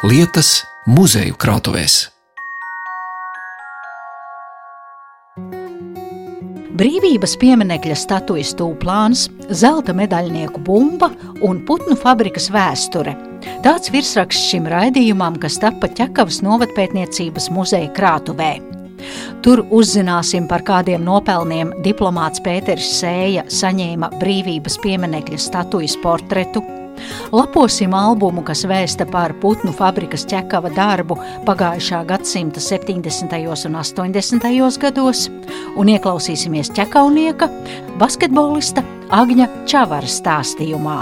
lietas 0.00 0.62
muzeju 0.88 1.34
krātuvēs. 1.36 2.06
Brīvības 6.80 7.34
pieminiekļa 7.36 7.98
statujas 8.00 8.54
tūplāns, 8.56 9.26
zelta 9.52 9.92
medaļnieku 9.92 10.62
bumba 10.64 11.10
un 11.44 11.60
putnu 11.68 11.98
fabrikas 12.00 12.48
vēsture. 12.48 13.12
Tāds 13.60 13.92
virsraksts 13.92 14.48
šim 14.48 14.70
raidījumam, 14.72 15.36
kas 15.36 15.60
tapa 15.60 15.92
ķekavas 15.92 16.40
novatpētniecības 16.48 17.50
muzeja 17.52 17.92
krātuvē. 17.92 18.54
Tur 19.44 19.66
uzzināsim 19.68 20.48
par 20.48 20.64
kādiem 20.64 21.04
nopelniem 21.04 21.76
diplomāts 21.84 22.40
Pēters 22.40 22.88
Sēja 23.02 23.44
saņēma 23.52 24.14
brīvības 24.20 24.80
pieminiekļa 24.80 25.44
statujas 25.44 26.00
portretu, 26.00 26.64
Laposim 27.32 27.94
albumu, 27.94 28.42
kas 28.46 28.64
vēsta 28.68 29.06
par 29.10 29.34
putnu 29.42 29.72
fabrikas 29.76 30.26
ķekava 30.30 30.72
darbu 30.74 31.18
pagājušā 31.46 32.02
gadsimta 32.08 32.60
70. 32.62 33.40
un 33.68 33.80
80. 33.80 34.78
gados, 34.82 35.26
un 35.76 35.94
ieklausīsimies 35.94 36.72
ķekaunieka, 36.76 37.50
basketbolista 38.00 38.84
Agņa 39.10 39.48
Čavara 39.70 40.08
stāstījumā. 40.10 41.00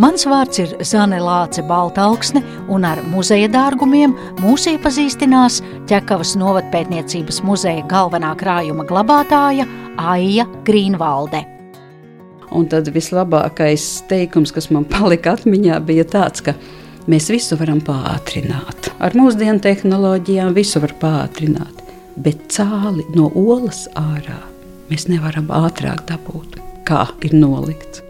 Mans 0.00 0.24
vārds 0.28 0.60
ir 0.62 0.74
Zane 0.84 1.20
Lāce 1.20 1.64
Baltalksne, 1.68 2.42
un 2.72 2.86
ar 2.88 3.02
muzeja 3.12 3.48
dārgumiem 3.52 4.14
mūs 4.40 4.68
iepazīstinās 4.72 5.60
Ķekavas 5.90 6.34
novatpētniecības 6.40 7.42
muzeja 7.46 7.84
galvenā 7.90 8.34
krājuma 8.40 8.88
glabātāja 8.88 9.68
Aija 10.00 10.48
Grīnvalde. 10.68 11.51
Un 12.52 12.68
tad 12.68 12.90
vislabākais 12.92 14.02
teikums, 14.10 14.52
kas 14.52 14.68
man 14.74 14.84
palika 14.88 15.36
atmiņā, 15.36 15.78
bija 15.88 16.04
tāds, 16.08 16.44
ka 16.44 16.54
mēs 17.10 17.30
visu 17.32 17.56
varam 17.60 17.80
pātrināt. 17.84 18.90
Ar 19.02 19.16
mūsdienu 19.16 19.62
tehnoloģijām 19.64 20.52
visu 20.56 20.82
var 20.84 20.94
pātrināt, 21.00 21.82
bet 22.20 22.44
cāli 22.52 23.06
no 23.16 23.30
olas 23.32 23.86
ārā 23.98 24.38
mēs 24.90 25.08
nevaram 25.08 25.48
ātrāk 25.62 26.04
dabūt, 26.10 26.60
kā 26.88 27.06
ir 27.24 27.36
nolikts. 27.36 28.04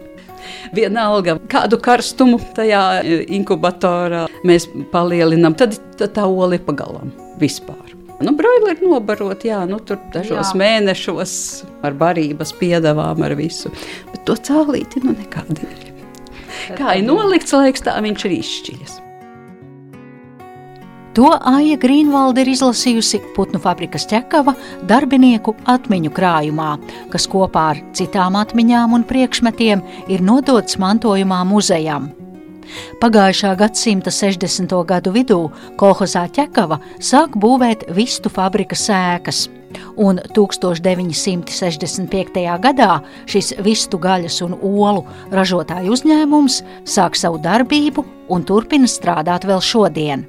Vienalga, 0.75 1.37
kādu 1.51 1.79
karstumu 1.79 2.39
tajā 2.57 3.01
inkubatorā 3.31 4.25
mēs 4.43 4.67
palielinām, 4.91 5.55
tad 5.55 5.79
tā 6.03 6.27
ola 6.27 6.57
ir 6.59 6.65
pagalām 6.67 7.13
vispār. 7.39 8.02
Nu, 8.23 8.33
broileri 8.39 8.87
nobarot, 8.87 9.43
jā, 9.45 9.61
nu, 9.69 9.79
tur 9.83 9.99
dažos 10.13 10.53
jā. 10.53 10.59
mēnešos 10.59 11.35
ar 11.83 11.95
barības 11.99 12.53
piedāvām, 12.59 13.23
ar 13.25 13.35
visu. 13.39 13.73
Bet 14.11 14.23
to 14.27 14.37
cālīti 14.39 15.03
nu 15.03 15.15
nekādīgi. 15.17 15.91
Kā 16.77 16.97
ir 16.99 17.07
nolikts 17.07 17.55
laiks, 17.55 17.83
tā 17.83 17.97
viņš 18.03 18.27
ir 18.29 18.37
izšķiļas. 18.39 18.99
To 21.13 21.29
Aija 21.45 21.75
Grīnvalde 21.77 22.41
ir 22.41 22.49
izlasījusi 22.55 23.19
Putnu 23.35 23.59
fabrikas 23.61 24.07
ķekava 24.09 24.55
darbinieku 24.89 25.53
atmiņu 25.69 26.09
krājumā, 26.15 26.71
kas 27.13 27.27
kopā 27.29 27.67
ar 27.75 27.81
citām 27.93 28.39
atmiņām 28.39 28.95
un 28.97 29.05
priekšmetiem 29.05 29.83
ir 30.09 30.25
nodots 30.25 30.79
mantojumā 30.81 31.43
muzejam. 31.45 32.09
Pagājušā 33.01 33.55
gadsimta 33.59 34.11
60. 34.13 34.85
gadu 34.87 35.11
vidū 35.15 35.41
kolhozā 35.79 36.23
ķekava 36.33 36.77
sāk 37.03 37.29
būvēt 37.39 37.79
vistu 37.95 38.29
fabrikas 38.33 38.81
sēkas. 38.89 39.39
Un 39.97 40.19
1965. 40.35 42.59
gadā 42.61 43.01
šis 43.29 43.53
vistu 43.65 43.97
gaļas 43.97 44.41
un 44.45 44.53
olu 44.59 45.03
ražotāju 45.33 45.91
uzņēmums 45.95 46.55
sāk 46.85 47.15
savu 47.17 47.37
darbību 47.41 48.05
un 48.33 48.43
turpina 48.45 48.87
strādāt 48.89 49.45
vēl 49.49 49.61
šodien. 49.61 50.19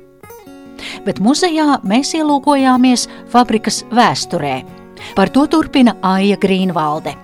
Bet 1.04 1.20
muzejā 1.22 1.78
mēs 1.86 2.14
ielūkojāmies 2.18 3.08
fabrikas 3.32 3.84
vēsturē. 3.94 4.64
Par 5.14 5.28
to 5.28 5.46
turpina 5.50 5.96
Aija 6.02 6.36
Grīnvalde. 6.40 7.23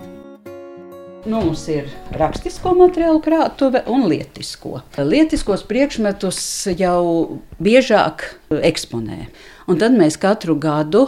Nu, 1.24 1.36
mums 1.44 1.66
ir 1.68 1.88
rakstisko 2.16 2.70
materiālu 2.78 3.20
krātuve 3.20 3.82
un 3.92 4.06
lietisko. 4.08 4.78
Lietiskos 5.04 5.66
priekšmetus 5.68 6.38
jau 6.80 7.40
biežāk 7.60 8.24
eksponē. 8.56 9.26
Un 9.68 9.76
tad 9.82 9.92
mēs 10.00 10.16
katru 10.20 10.56
gadu 10.56 11.02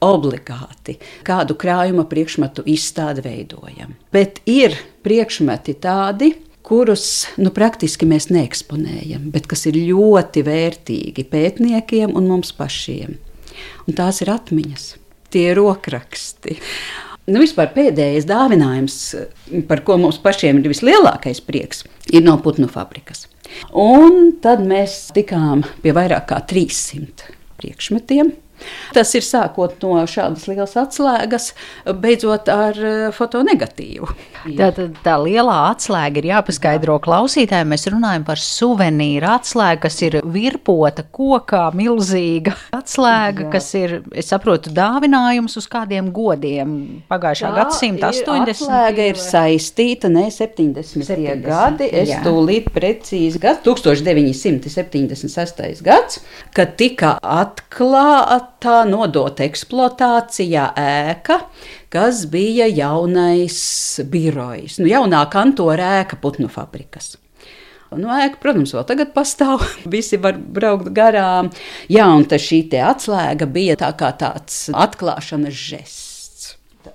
obligāti 0.00 0.96
kādu 1.26 1.56
krājuma 1.60 2.06
priekšmetu 2.08 2.64
izstādi 2.70 3.26
veidojam. 3.26 3.92
Bet 4.14 4.40
ir 4.48 4.78
priekšmeti 5.04 5.74
tādi, 5.82 6.30
kurus 6.64 7.26
nu, 7.36 7.52
praktiski 7.52 8.08
mēs 8.08 8.30
neeksponējam, 8.32 9.28
bet 9.34 9.50
kas 9.50 9.66
ir 9.68 9.76
ļoti 9.76 10.46
vērtīgi 10.48 11.26
pētniekiem 11.28 12.16
un 12.16 12.30
mums 12.32 12.54
pašiem. 12.56 13.18
Un 13.84 14.00
tās 14.00 14.22
ir 14.24 14.32
atmiņas, 14.32 14.88
tie 15.28 15.50
ir 15.50 15.60
rokraksti 15.60 16.56
nu, 17.28 17.40
vispār 17.42 17.70
pēdējais 17.74 18.26
dāvinājums, 18.28 18.98
par 19.70 19.84
ko 19.86 19.98
mums 20.00 20.20
pašiem 20.22 20.60
ir 20.62 20.70
vislielākais 20.72 21.42
prieks, 21.44 21.84
ir 22.10 22.24
no 22.26 22.38
putnu 22.42 22.68
fabrikas. 22.72 23.26
Un 23.72 24.34
tad 24.44 24.64
mēs 24.66 25.08
tikām 25.16 25.64
pie 25.84 25.94
vairāk 25.96 26.28
kā 26.32 26.40
300 26.50 27.32
priekšmetiem. 27.60 28.34
Tas 28.96 29.12
ir 29.18 29.26
sākot 29.26 29.76
no 29.84 30.00
šādas 30.08 30.46
lielas 30.48 30.74
atslēgas, 30.80 31.52
beidzot 32.00 32.48
ar 32.52 32.78
eh, 32.78 33.08
fotonegatīvu. 33.14 34.08
Tā, 34.58 34.68
tā, 34.74 34.86
tā 35.04 35.14
lielā 35.20 35.56
atslēga 35.72 36.20
ir 36.20 36.28
jāpaskaidro 36.30 36.98
klausītājiem. 37.04 37.68
Mēs 37.72 37.84
runājam 37.92 38.24
par 38.26 38.38
suvenīru 38.42 39.28
atslēgu, 39.34 39.82
kas 39.84 39.96
ir 40.06 40.12
virpota 40.24 41.04
kokā, 41.04 41.64
milzīga 41.76 42.54
atslēga, 42.76 43.46
Jā. 43.46 43.50
kas 43.56 43.66
ir, 43.78 43.88
es 44.18 44.26
saprotu, 44.32 44.72
dāvinājums 44.74 45.58
uz 45.60 45.66
kādiem 45.70 46.10
godiem 46.14 46.68
pagājušā 47.10 47.48
gadsimta 47.56 48.12
80. 48.12 48.54
Atslēga 48.54 49.02
ir 49.12 49.16
saistīta, 49.20 50.06
ne 50.12 50.28
70. 50.34 51.06
70. 51.08 51.42
gadi, 51.44 51.84
es 52.02 52.08
Jā. 52.12 52.20
tūlīt 52.26 52.66
precīzi 52.74 53.38
gadu, 53.42 53.74
1976. 53.78 55.82
gads, 55.84 56.22
kad 56.56 56.68
tika 56.80 57.10
atklāta 57.22 58.47
tā 58.62 58.82
nodota 58.88 59.44
eksploatācijā 59.46 60.70
ēka, 60.78 61.38
kas 61.92 62.24
bija 62.30 62.68
jaunais 62.70 63.60
birojs, 64.10 64.80
nu, 64.82 64.90
jaunā 64.90 65.22
kantora 65.32 65.98
ēka 66.02 66.20
putnu 66.22 66.50
fabrikas. 66.52 67.16
Nu, 67.96 68.10
ēka, 68.12 68.36
protams, 68.42 68.74
vēl 68.76 68.84
tagad 68.88 69.14
pastāv. 69.14 69.62
Visi 69.94 70.18
var 70.20 70.36
braukt 70.36 70.90
garām. 70.96 71.48
Jā, 71.88 72.08
un 72.12 72.26
šī 72.28 72.66
atslēga 72.84 73.48
bija 73.48 73.78
tā 73.80 73.94
kā 73.96 74.12
tāds 74.18 74.66
atklāšanas 74.76 75.56
žests. 75.56 76.04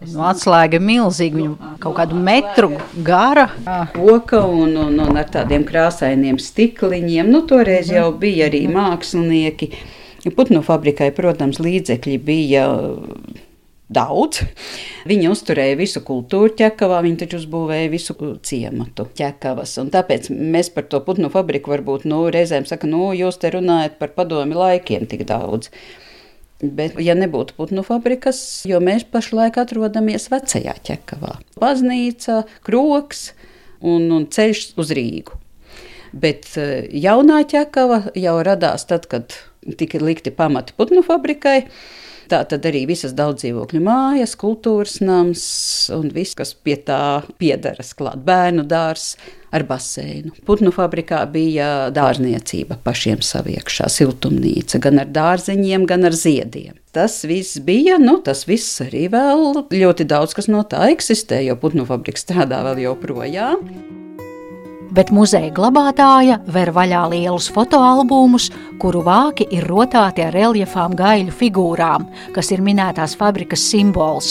Nu, 0.10 0.24
atslēga 0.26 0.80
milzīga, 0.82 1.38
viņa 1.38 1.72
kaut 1.82 1.98
kādu 1.98 2.18
metru 2.18 2.72
gara. 3.06 3.48
Koka 3.94 4.42
un, 4.46 4.78
un, 4.86 5.02
un 5.04 5.20
ar 5.20 5.28
tādiem 5.34 5.66
krāsainiem 5.68 6.40
stikliņiem. 6.42 7.30
Nu, 7.30 7.44
toreiz 7.50 7.92
jau 7.94 8.10
bija 8.18 8.48
arī 8.50 8.66
mākslinieki 8.72 9.70
Putnu 10.32 10.62
fabrikai, 10.64 11.10
protams, 11.12 11.60
līdzekļi 11.60 12.20
bija 12.24 12.68
daudz. 13.94 14.44
Viņi 15.10 15.30
uzturēja 15.32 15.78
visu 15.80 16.02
kultūru 16.06 16.54
ķekavā, 16.58 17.02
viņi 17.06 17.20
taču 17.24 17.42
uzbūvēja 17.42 17.92
visu 17.92 18.16
ciematu 18.46 19.08
ķekavas. 19.18 19.76
Un 19.84 19.92
tāpēc 19.94 20.30
mēs 20.32 20.72
par 20.74 20.88
to 20.92 21.02
putnu 21.04 21.32
fabriku 21.34 21.74
varbūt 21.74 22.08
nu, 22.10 22.24
reizēm 22.34 22.68
sakām, 22.70 22.94
nu, 22.94 23.12
jūs 23.18 23.42
te 23.42 23.52
runājat 23.54 24.00
par 24.00 24.16
padomi 24.16 24.58
laikiem 24.58 25.08
tik 25.12 25.26
daudz. 25.30 25.72
Bet, 26.64 26.96
ja 27.04 27.12
nebūtu 27.20 27.58
putnu 27.58 27.84
fabrikas, 27.84 28.40
jo 28.70 28.80
mēs 28.80 29.04
pašlaik 29.12 29.58
atrodamies 29.60 30.30
vecajā 30.32 30.78
ķekavā, 30.88 31.36
baznīca, 31.60 32.46
kroks 32.64 33.34
un, 33.84 34.08
un 34.16 34.30
ceļš 34.32 34.70
uz 34.80 34.94
Rīgu. 34.96 35.42
Bet 36.14 36.54
eh, 36.62 36.86
jaunā 37.04 37.42
ķekava 37.50 38.14
jau 38.16 38.38
radās 38.48 38.88
tad, 38.88 39.10
kad 39.12 39.36
tika 39.80 40.02
likti 40.04 40.34
pamati 40.36 40.76
putnu 40.78 41.04
fabrikai. 41.06 41.62
Tā 42.32 42.40
tad 42.48 42.64
arī 42.66 42.86
visas 42.88 43.12
daudzdzīvokļu 43.18 43.82
mājas, 43.84 44.38
kultūras 44.40 45.02
nams 45.04 45.44
un 45.94 46.08
viss, 46.16 46.38
kas 46.40 46.54
pie 46.56 46.78
tā 46.80 47.22
piedaras 47.42 47.92
klāt. 47.98 48.22
Bērnu 48.24 48.64
dārzs 48.68 49.18
ar 49.54 49.66
baseinu. 49.70 50.32
Putnu 50.48 50.72
fabrikā 50.74 51.20
bija 51.30 51.90
dārzniecība 51.94 52.80
pašiem 52.86 53.22
saviekšā, 53.22 53.90
siltumnīca, 53.92 54.82
gan 54.82 55.04
ar 55.04 55.12
dārzeņiem, 55.14 55.88
gan 55.90 56.08
ar 56.10 56.16
ziediem. 56.18 56.80
Tas 56.96 57.20
viss 57.28 57.60
bija, 57.66 58.00
nu, 58.02 58.20
tas 58.26 58.46
viss 58.50 58.82
arī 58.86 59.08
vēl 59.14 59.66
ļoti 59.74 60.08
daudz 60.10 60.38
kas 60.38 60.50
no 60.50 60.64
tā 60.66 60.88
eksistē, 60.94 61.44
jo 61.46 61.60
putnu 61.60 61.86
fabrika 61.90 62.24
strādā 62.24 62.64
vēl 62.72 62.88
joprojām 62.88 64.03
bet 64.94 65.10
muzeja 65.14 65.52
glabātāja 65.54 66.40
ver 66.54 66.72
vaļā 66.74 67.10
lielus 67.14 67.52
fotoalbumus, 67.54 68.52
kuru 68.82 69.02
vāki 69.06 69.46
ir 69.54 69.64
rotāti 69.70 70.22
ar 70.26 70.34
reliefām 70.36 70.96
gaļu 70.98 71.32
figūrām, 71.34 72.06
kas 72.36 72.52
ir 72.54 72.62
minētās 72.66 73.16
fabrikas 73.20 73.62
simbols. 73.72 74.28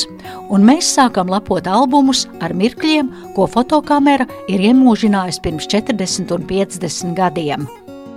Un 0.53 0.61
mēs 0.67 0.95
sākam 0.97 1.29
lapot 1.33 1.65
albumus 1.67 2.21
ar 2.41 2.53
mirkļiem, 2.55 3.07
ko 3.37 3.47
fotokamera 3.51 4.27
ir 4.49 4.61
iemūžinājusi 4.71 5.41
pirms 5.45 5.67
40 5.73 6.33
un 6.37 6.43
50 6.49 7.15
gadiem. 7.19 7.61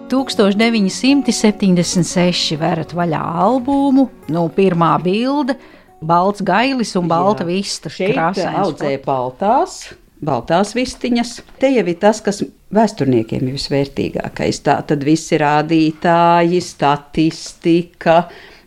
1976 0.06 2.60
verat 2.62 2.92
vaļā 2.94 3.24
albumu, 3.42 4.06
nu, 4.30 4.46
pirmā 4.54 5.02
bilde- 5.02 5.58
balts 6.10 6.42
gailis 6.46 6.94
un 6.96 7.08
balta 7.10 7.44
Jā. 7.44 7.48
vista. 7.48 7.90
Šeit 7.90 8.16
audzēja 8.16 9.02
baltās, 9.02 9.90
baltās 10.26 10.74
vistiņas. 10.78 11.36
Te 11.62 11.70
jau 11.76 11.86
ir 11.86 12.00
tas, 12.02 12.22
kas 12.26 12.42
vēsturniekiem 12.76 13.46
ir 13.48 13.56
visvērtīgākais. 13.60 14.64
Tā 14.66 14.80
tad 14.90 15.06
viss 15.08 15.32
ir 15.36 15.44
rādītāji, 15.46 16.62
statistika. 16.66 18.26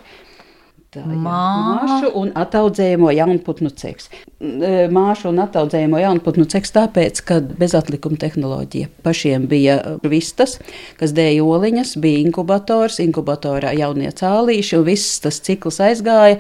Tā, 0.96 1.04
jā. 1.04 1.18
Mā- 1.20 1.82
Māšu 1.82 2.12
un 2.16 2.30
attaudzējamo 2.40 3.10
jaunputnu 3.12 3.72
ceks. 3.76 4.08
E, 4.40 4.88
Māšu 4.92 5.30
un 5.34 5.42
attaudzējamo 5.44 6.00
jaunputnu 6.00 6.46
ceks 6.52 6.72
tāpēc, 6.76 7.20
ka 7.28 7.42
bezatlikuma 7.60 8.20
tehnoloģija 8.22 8.88
pašiem 9.04 9.50
bija 9.52 9.80
vistas, 10.08 10.58
kas 11.00 11.12
dēja 11.18 11.44
oliņas, 11.44 11.98
bija 12.00 12.24
inkubators, 12.24 13.02
inkubatorā 13.04 13.76
jaunie 13.78 14.14
cālīši 14.16 14.80
un 14.80 14.88
viss 14.88 15.20
tas 15.24 15.42
cikls 15.44 15.82
aizgāja. 15.84 16.40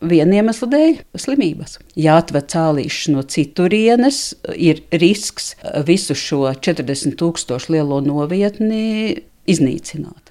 Viena 0.00 0.38
iemesla 0.40 0.68
dēļ- 0.72 0.94
slimības. 1.24 1.78
Ja 1.96 2.16
atved 2.20 2.46
cālīšus 2.48 3.10
no 3.12 3.22
citurienes, 3.22 4.34
ir 4.56 4.80
risks 4.92 5.54
visu 5.84 6.14
šo 6.16 6.54
40 6.56 7.16
tūkstošu 7.20 7.74
lielo 7.76 8.00
novietni 8.00 9.22
iznīcināt. 9.46 10.29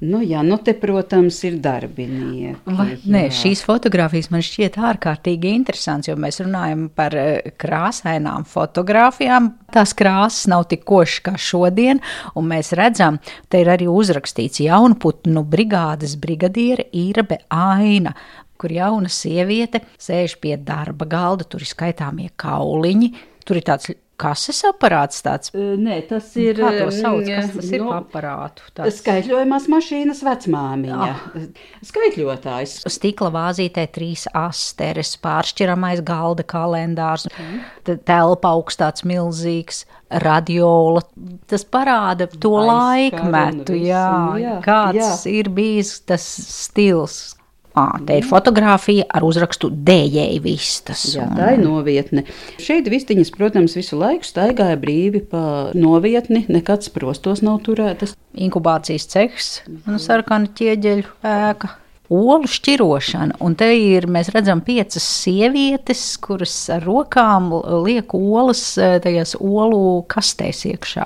Nu, 0.00 0.22
jā, 0.24 0.40
nu 0.46 0.56
te, 0.64 0.72
protams, 0.80 1.42
ir 1.44 1.58
darbinieki. 1.60 2.72
Vai, 2.72 2.94
nē, 3.04 3.26
šīs 3.36 3.60
fotogrāfijas 3.66 4.30
man 4.32 4.44
šķiet 4.44 4.78
ārkārtīgi 4.80 5.52
interesants, 5.58 6.08
jo 6.08 6.16
mēs 6.20 6.40
runājam 6.40 6.86
par 6.96 7.16
eh, 7.20 7.50
krāsainām 7.60 8.46
fotogrāfijām. 8.48 9.50
Tās 9.74 9.92
krāsas 9.96 10.48
nav 10.48 10.64
tik 10.72 10.86
košas 10.88 11.20
kā 11.28 11.34
šodien, 11.36 12.00
un 12.32 12.48
mēs 12.48 12.72
redzam, 12.80 13.20
te 13.52 13.60
ir 13.60 13.68
arī 13.76 13.90
uzrakstīts 13.92 14.64
jaunputnu 14.64 15.44
brigādes 15.44 16.16
brigadiere 16.20 16.88
Īrabe 16.96 17.42
Aina 17.52 18.16
kur 18.60 18.72
jauna 18.72 19.08
sieviete 19.08 19.80
sēž 19.96 20.36
pie 20.40 20.58
darba 20.60 21.06
galda, 21.08 21.46
tur 21.48 21.62
ir 21.64 21.70
skaitāmie 21.70 22.28
kauliņi, 22.40 23.08
tur 23.48 23.56
ir 23.56 23.64
tāds 23.64 23.88
kases 24.20 24.60
aparāts, 24.68 25.22
tāds 25.24 25.52
Nē, 25.56 25.96
tas 26.10 26.28
ir. 26.40 26.58
kā 26.60 26.70
to 26.76 26.90
sauc, 26.94 27.24
mm, 27.24 27.38
kas 27.40 27.54
tas 27.56 27.70
ir 27.72 27.84
nu, 27.84 27.88
pa 27.90 28.00
aparātu. 28.02 28.66
Tāds 28.76 29.00
Skaitļojumās 29.00 29.68
mašīnas 29.72 30.20
vecmāmiņa. 30.26 30.98
Ah. 31.08 31.24
Skaitļotājs. 31.90 32.76
Stikla 32.92 33.30
vāzītē 33.34 33.86
trīs 33.94 34.26
asteres, 34.36 35.14
pāršķiramais 35.24 36.04
galda 36.06 36.44
kalendārs, 36.46 37.26
t- 37.86 37.96
telpa 38.08 38.52
augstāts 38.54 39.06
milzīgs, 39.08 39.84
radiola. 40.10 41.02
Tas 41.50 41.64
parāda 41.64 42.28
to 42.30 42.54
Aizskara 42.60 42.62
un 42.62 42.70
laikmetu, 42.76 43.76
jā, 43.80 44.06
jā, 44.42 44.56
kāds 44.64 45.00
jā. 45.24 45.34
ir 45.40 45.50
bijis 45.54 45.96
tas 46.08 46.24
stils. 46.50 47.20
À, 47.80 47.98
te 48.06 48.18
ir 48.20 48.26
fotografija 48.28 49.06
ar 49.08 49.24
uzrakstu 49.24 49.70
dējēji 49.88 50.40
vistas. 50.44 51.04
Jā, 51.14 51.26
tā 51.36 51.54
ir 51.56 51.62
novietne. 51.62 52.24
Šeit 52.60 52.90
vistiņas, 52.92 53.32
protams, 53.36 53.76
visu 53.78 53.98
laiku 54.00 54.26
staigāja 54.28 54.76
brīvi 54.80 55.22
pa 55.30 55.42
novietni, 55.76 56.44
nekad 56.52 56.84
sprostos 56.86 57.44
nav 57.46 57.62
turētas. 57.66 58.16
inkubācijas 58.30 59.08
cehs 59.10 59.48
un 59.88 59.98
sarkana 60.02 60.50
ķieģeļu 60.58 61.08
ēka. 61.26 61.72
Olu 62.10 62.48
šķirošana, 62.50 63.36
un 63.46 63.54
te 63.54 63.68
ir, 63.78 64.08
mēs 64.10 64.32
redzam, 64.34 64.58
piecas 64.66 65.04
sievietes, 65.06 66.00
kuras 66.18 66.54
ar 66.74 66.82
rokām 66.82 67.52
liek 67.84 68.10
olas 68.18 68.64
eh, 68.82 68.96
tajās 69.04 69.36
olu 69.38 70.02
kastēs 70.10 70.64
iekšā. 70.72 71.04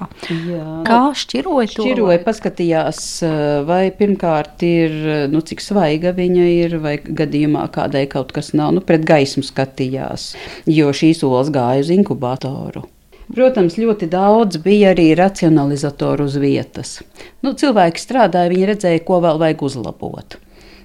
Jā. 0.48 0.68
Kā 0.88 1.00
šķiroja 1.20 1.68
to? 1.74 1.84
Šķiroja, 1.84 2.22
paskatījās, 2.24 3.00
eh, 3.28 3.36
vai 3.68 3.82
pirmkārt 3.98 4.64
ir, 4.64 4.94
eh, 4.96 5.26
nu, 5.28 5.42
cik 5.44 5.60
svaiga 5.60 6.14
viņa 6.16 6.46
ir, 6.54 6.78
vai 6.80 6.96
gadījumā 7.04 7.66
kādai 7.74 8.06
kaut 8.08 8.32
kas 8.32 8.54
nav, 8.56 8.72
nu, 8.72 8.80
pret 8.80 9.04
gaismu 9.04 9.44
skatījās, 9.44 10.30
jo 10.72 10.88
šīs 10.88 11.20
olas 11.28 11.52
gāja 11.52 11.84
uz 11.84 11.92
inkubatoru. 11.92 12.86
Protams, 13.34 13.76
ļoti 13.80 14.08
daudz 14.08 14.56
bija 14.64 14.94
arī 14.94 15.10
racionalizatoru 15.20 16.24
uz 16.28 16.40
vietas. 16.40 16.96
Nu, 17.44 17.52
cilvēki 17.52 18.00
strādāja, 18.00 18.52
viņi 18.52 18.72
redzēja, 18.72 19.04
ko 19.04 19.20
vēl 19.24 19.40
vajag 19.40 19.68
uzlabot. 19.68 20.38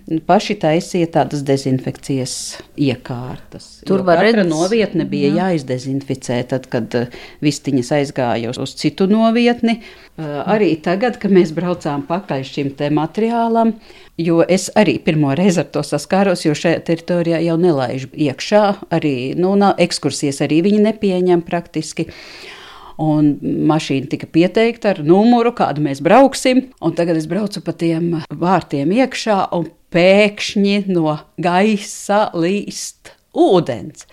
Paši 0.09 0.55
taisīja 0.57 1.05
tādas 1.13 1.43
dezinfekcijas 1.45 2.31
iekārtas. 2.81 3.67
Tur 3.85 4.01
var 4.01 4.17
katra 4.23 4.41
redz- 4.41 4.49
novietne 4.49 5.05
bija 5.05 5.29
jāizdezinficē, 5.35 6.39
tad, 6.49 6.65
kad 6.71 6.95
eh, 6.97 7.17
vistiņas 7.45 7.91
aizgāja 7.99 8.49
uz, 8.49 8.73
citu 8.79 9.05
novietni. 9.05 9.83
Eh, 10.17 10.31
Arī 10.49 10.71
tagad, 10.81 11.19
kad 11.21 11.29
mēs 11.35 11.53
braucām 11.53 12.07
pakaļ 12.09 12.41
šim 12.41 12.71
te 12.79 12.89
materiālam, 12.89 13.75
jo 14.17 14.41
es 14.41 14.71
arī 14.73 14.97
pirmo 14.97 15.35
reizi 15.37 15.61
ar 15.61 15.69
to 15.69 15.85
saskāros, 15.85 16.41
jo 16.47 16.57
šajā 16.57 16.81
teritorijā 16.89 17.43
jau 17.45 17.59
nelaiž 17.61 18.09
iekšā, 18.09 18.63
arī 18.89 19.35
nu, 19.37 19.53
ekskursijas 19.77 20.41
arī 20.41 20.63
viņi 20.65 20.87
nepieņem 20.89 21.45
praktiski. 21.45 22.09
Un 22.99 23.29
mašīna 23.69 24.09
tika 24.11 24.27
pieteikta 24.27 24.91
ar 24.91 25.03
numuru, 25.07 25.53
kādu 25.55 25.83
mēs 25.85 26.01
brauksim. 26.03 26.65
Tagad 26.97 27.19
es 27.19 27.29
braucu 27.31 27.63
pa 27.63 27.71
tiem 27.71 28.17
vārtiem 28.27 28.91
iekšā, 28.97 29.37
un 29.55 29.69
pēkšņi 29.95 30.81
no 30.91 31.15
gaisa 31.39 32.25
līst 32.35 33.13
ūdens. 33.31 34.03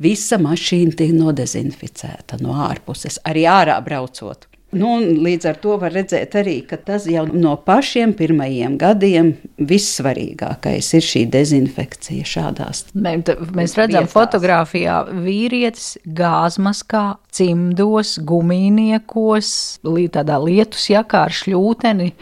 Visa 0.00 0.38
mašīna 0.40 0.96
tiek 0.96 1.12
nodezinficēta 1.12 2.40
no 2.40 2.56
ārpuses, 2.64 3.20
arī 3.28 3.44
ārā 3.50 3.76
braucot. 3.84 4.49
Nu, 4.72 5.00
līdz 5.02 5.48
ar 5.50 5.56
to 5.58 5.76
var 5.82 5.90
redzēt 5.90 6.36
arī, 6.38 6.60
ka 6.68 6.76
tas 6.78 7.02
jau 7.10 7.24
no 7.26 7.56
pašiem 7.66 8.12
pirmajiem 8.14 8.76
gadiem 8.78 9.32
vissvarīgākais 9.58 10.92
ir 10.94 11.02
šī 11.02 11.22
dezinfekcija 11.32 12.22
šādās. 12.32 12.84
Mē, 12.94 13.16
Mēs 13.58 13.74
redzam, 13.74 14.04
vietās. 14.06 14.12
fotografijā 14.14 15.00
vīrietis 15.24 15.96
gāzmaskā, 16.06 17.16
cimdos, 17.34 18.14
gumijniekos, 18.22 19.50
lī- 19.84 20.08
tādā 20.14 20.38
lietus 20.44 20.86
jakā 20.90 21.24
ar 21.26 21.34
šļūteni, 21.40 22.12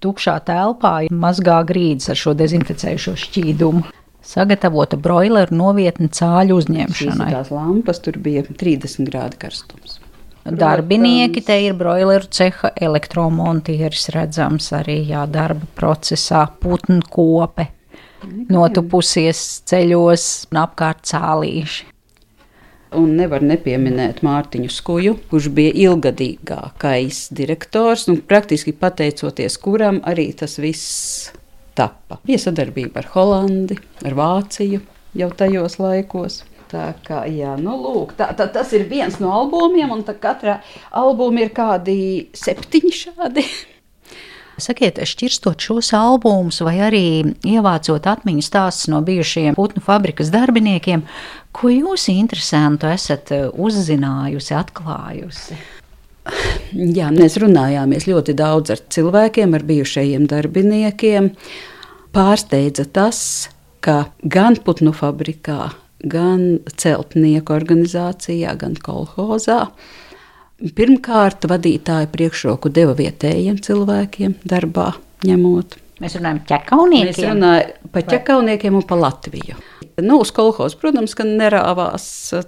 tukšā 0.00 0.38
telpā 0.48 0.94
mazgā 1.12 1.60
grīdas 1.68 2.08
ar 2.08 2.16
šo 2.16 2.34
dezinficējušo 2.34 3.16
šķīdumu. 3.26 3.84
Sagatavota 4.28 4.96
broileru 5.00 5.54
novietne 5.56 6.08
cāļu 6.08 6.58
uzņemšanai. 6.60 7.30
tās 7.32 7.50
lampas, 7.50 7.98
tur 8.00 8.18
bija 8.18 8.42
30 8.44 9.04
grādi 9.08 9.38
karstums. 9.40 10.00
Darbinieki 10.50 11.42
te 11.44 11.56
ir 11.64 11.74
broileru 11.76 12.28
ceha 12.32 12.70
elektromontieris 12.80 14.08
redzams 14.14 14.70
arī 14.76 15.02
jā, 15.10 15.24
darba 15.30 15.68
procesā, 15.76 16.46
putnu 16.62 17.02
kope, 17.10 17.68
notupusies 18.48 19.42
ceļos 19.68 20.24
un 20.52 20.62
apkārt 20.64 21.04
cālīši. 21.10 21.88
Un 22.96 23.18
nevar 23.18 23.42
nepieminēt 23.44 24.22
Mārtiņu 24.24 24.70
Skuju, 24.72 25.18
kurš 25.28 25.50
bija 25.52 25.74
ilgadīgākais 25.90 27.26
direktors, 27.36 28.06
un 28.08 28.22
praktiski 28.24 28.72
pateicoties 28.72 29.58
kuram 29.60 30.00
arī 30.08 30.30
tas 30.32 30.56
viss 30.56 31.28
tappa. 31.76 32.16
Bija 32.24 32.40
sadarbība 32.46 33.02
ar 33.02 33.10
Holandi, 33.12 33.76
ar 34.08 34.16
Vāciju 34.16 34.80
jau 35.20 35.28
tajos 35.36 35.76
laikos. 35.82 36.42
Tā 36.68 36.90
kā, 37.06 37.22
jā, 37.32 37.54
nu, 37.56 37.78
lūk, 37.80 38.12
tā, 38.18 38.28
tā, 38.36 38.44
tas 38.52 38.74
ir 38.76 38.84
viens 38.90 39.16
no 39.22 39.32
albumiem, 39.32 39.88
un 39.94 40.04
katrā 40.04 40.58
albumā 40.92 41.46
ir 41.46 41.54
kādi 41.56 41.98
septiņi 42.36 42.92
šādi. 42.92 43.44
Sakiet, 44.58 44.98
šķirstot 45.06 45.62
šos 45.62 45.92
albumus 45.94 46.58
vai 46.66 46.80
arī 46.82 47.02
ievācot 47.46 48.08
atmiņu 48.10 48.42
stāstus 48.42 48.90
no 48.90 48.98
bijušajiem 49.06 49.54
putnu 49.54 49.80
fabrikas 49.84 50.32
darbiniekiem, 50.34 51.04
ko 51.54 51.70
jūs 51.70 52.08
interesantu 52.10 52.90
esat 52.90 53.30
uzzinājusi, 53.54 54.56
atklājusi? 54.58 55.58
Jā, 56.98 57.12
mēs 57.14 57.38
runājāmies 57.40 58.08
ļoti 58.10 58.34
daudz 58.38 58.74
ar 58.74 58.82
cilvēkiem, 58.98 59.54
ar 59.54 59.66
bijušajiem 59.68 60.26
darbiniekiem. 60.28 61.30
Pārsteidza 62.12 62.88
tas, 62.90 63.20
ka 63.84 64.08
gan 64.26 64.58
putnu 64.64 64.90
fabrikā, 64.96 65.70
gan 66.04 66.60
celtnieku 66.78 67.54
organizācijā, 67.56 68.54
gan 68.60 68.76
kolhozā 68.82 69.66
pirmkārt 70.78 71.46
vadītāja 71.50 72.08
priekšroku 72.10 72.70
deva 72.74 72.94
vietējiem 72.98 73.60
cilvēkiem 73.62 74.38
darbā 74.48 74.92
ņemot. 75.26 75.78
Mēs 76.02 76.14
runājam 76.18 76.40
par 76.42 76.50
ķekauniekiem. 76.52 77.10
Mēs 77.10 77.20
runājam 77.26 77.92
par 77.94 78.08
ķekauniekiem 78.12 78.78
un 78.78 78.86
par 78.86 79.00
Latviju. 79.02 79.58
Nu, 79.98 80.20
uz 80.22 80.30
kolhozu, 80.34 80.78
protams, 80.78 81.14
ka 81.18 81.26
nerāvās 81.26 82.04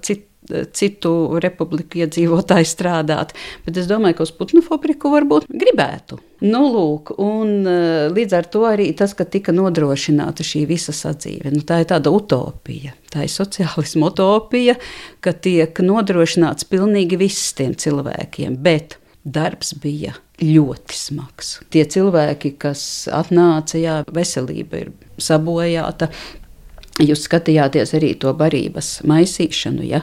citi 0.07 0.30
citu 0.77 1.41
republiku 1.43 2.01
iedzīvotāji 2.03 2.69
strādāt. 2.69 3.35
Bet 3.67 3.81
es 3.81 3.89
domāju, 3.91 4.19
ka 4.19 4.27
uz 4.29 4.33
putnu 4.37 4.63
fabriku 4.65 5.13
varbūt 5.13 5.49
gribētu. 5.51 6.21
Nu, 6.41 6.63
lūk, 6.73 7.13
un 7.21 7.67
e, 7.69 7.75
līdz 8.15 8.37
ar 8.39 8.49
to 8.53 8.65
arī 8.69 8.89
tas, 8.97 9.13
ka 9.17 9.27
tika 9.29 9.53
nodrošināta 9.53 10.47
šī 10.47 10.65
visa 10.71 10.95
sadzīve, 10.97 11.53
nu, 11.53 11.61
tā 11.69 11.83
ir 11.83 11.91
tāda 11.91 12.13
utopija. 12.15 12.95
Tā 13.13 13.27
ir 13.27 13.33
sociālisma 13.33 14.09
utopija, 14.09 14.79
ka 15.21 15.35
tiek 15.37 15.83
nodrošināts 15.85 16.69
pilnīgi 16.71 17.21
viss 17.21 17.53
tiem 17.59 17.77
cilvēkiem. 17.77 18.57
Bet 18.65 18.97
darbs 19.25 19.75
bija 19.83 20.15
ļoti 20.41 20.97
smags. 20.97 21.59
Tie 21.73 21.85
cilvēki, 21.85 22.55
kas 22.61 22.83
atnāca, 23.13 23.77
jā, 23.81 24.01
veselība 24.09 24.85
ir 24.87 24.93
sabojāta, 25.21 26.09
Jūs 27.01 27.25
skatījāties 27.25 27.95
arī 27.97 28.13
to 28.21 28.33
barības 28.37 28.99
maisīšanu. 29.09 29.85
Ja? 29.89 30.03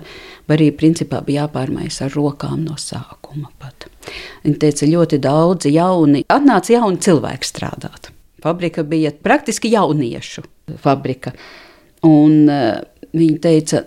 Barība 0.50 0.80
principā 0.82 1.22
bija 1.25 1.46
jāpārmaisa 1.46 2.08
ar 2.08 2.16
rokām 2.18 2.63
no 2.66 2.77
sākuma. 2.82 3.51
Pat. 3.62 3.89
Viņa 4.46 4.62
teica, 4.63 4.88
ļoti 4.89 5.20
daudzi 5.22 5.74
jauni, 5.75 6.24
atnāca 6.32 6.74
jauni 6.74 7.01
cilvēki 7.04 7.50
strādāt. 7.50 8.12
Fabrika 8.44 8.86
bija 8.88 9.12
praktiski 9.12 9.72
jauniešu 9.74 10.46
fabrika. 10.82 11.34
Un, 12.08 12.48
uh, 12.50 12.80
viņa 13.18 13.38
teica, 13.44 13.84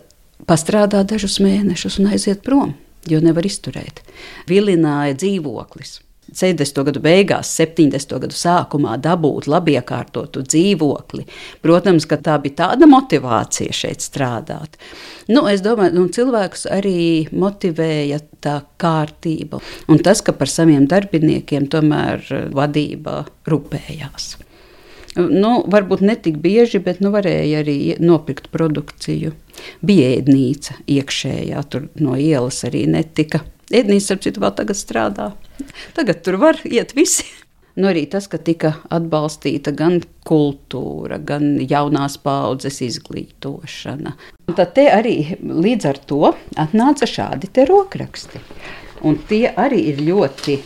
pastrādā 0.49 1.03
dažus 1.07 1.39
mēnešus 1.43 2.01
un 2.03 2.11
aiziet 2.15 2.45
prom, 2.47 2.75
jo 3.11 3.21
nevar 3.23 3.47
izturēt. 3.47 4.03
Vilināja 4.51 5.19
dzīvoklis. 5.19 5.99
70. 6.37 6.83
gadu 6.87 7.03
beigās, 7.05 7.51
70. 7.59 8.17
gadu 8.23 8.37
sākumā 8.37 8.97
dabūt 9.03 9.49
labiekārtotu 9.51 10.45
dzīvokli. 10.47 11.27
Protams, 11.65 12.07
ka 12.11 12.21
tā 12.21 12.37
bija 12.43 12.63
tāda 12.65 12.89
motivācija 12.91 13.75
šeit 13.75 14.05
strādāt. 14.05 14.79
Nu, 15.31 15.47
es 15.51 15.65
domāju, 15.65 15.95
ka 15.95 15.99
nu, 15.99 16.07
cilvēkus 16.15 16.67
arī 16.71 17.03
motivēja 17.33 18.21
tā 18.43 18.61
kārtība 18.81 19.61
un 19.91 20.01
tas, 20.05 20.23
ka 20.25 20.35
par 20.37 20.51
saviem 20.51 20.89
darbiniekiem 20.91 21.69
tomēr 21.71 22.25
vadība 22.57 23.25
rūpējās. 23.51 24.33
Nu, 25.19 25.57
varbūt 25.67 26.05
ne 26.07 26.15
tik 26.15 26.37
bieži, 26.39 26.79
bet 26.83 27.01
nu, 27.03 27.11
varēja 27.11 27.65
arī 27.65 27.79
nopirkt 27.99 28.47
produkciju. 28.55 29.35
Bija 29.85 30.13
ēdnīca 30.21 30.79
iekšējā, 30.89 31.63
tur 31.69 31.89
no 31.99 32.15
ielas 32.17 32.63
arī 32.69 32.87
netika 32.89 33.43
Ēdnīs, 33.71 34.09
ap 34.11 34.23
citu, 34.25 34.43
vēl 34.43 34.51
tagad 34.59 34.79
strādā. 34.79 35.29
Tagad 35.97 36.25
tur 36.25 36.41
var 36.41 36.61
iet 36.65 36.97
visi. 36.97 37.27
Nu, 37.79 37.87
arī 37.89 38.03
tas, 38.11 38.27
ka 38.29 38.37
tika 38.43 38.75
atbalstīta 38.93 39.73
gan 39.77 40.01
kultūra, 40.27 41.21
gan 41.23 41.55
jaunās 41.63 42.19
paudzes 42.21 42.81
izglītošana. 42.85 44.13
Un 44.51 44.59
tad 44.59 44.81
arī 44.83 45.39
līdz 45.41 45.89
ar 45.89 46.01
to 46.11 46.35
atnāca 46.59 47.09
šādi 47.09 47.49
rokraksti. 47.71 48.43
Un 49.07 49.17
tie 49.31 49.47
arī 49.57 49.81
ir 49.95 50.03
ļoti 50.05 50.59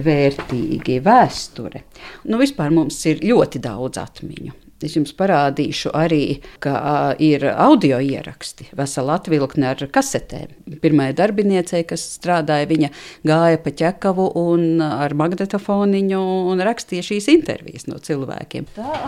vērtīgi 0.00 1.00
vēsture. 1.04 1.82
Nu, 2.24 2.38
vispār 2.40 2.72
mums 2.72 3.02
ir 3.10 3.20
ļoti 3.26 3.60
daudz 3.60 4.00
atmiņu. 4.00 4.61
Es 4.86 4.96
jums 4.96 5.14
parādīšu 5.16 5.92
arī, 5.96 6.40
ka 6.62 6.74
ir 7.22 7.46
audio 7.52 8.00
ieraksti, 8.02 8.68
vesela 8.78 9.18
atvilkne 9.20 9.70
ar 9.72 9.86
kasetēm. 9.94 10.52
Pirmā 10.82 11.10
darbiniecei, 11.16 11.84
kas 11.88 12.04
strādāja, 12.16 12.68
viņa 12.70 12.92
gāja 13.28 13.62
pa 13.62 13.74
ķekavu 13.82 14.28
un 14.42 14.82
ar 14.84 15.14
magnetofoniņu 15.18 16.22
un 16.52 16.64
rakstīja 16.66 17.06
šīs 17.12 17.30
intervijas 17.32 17.88
no 17.90 18.00
cilvēkiem. 18.02 18.70
Tā, 18.76 19.02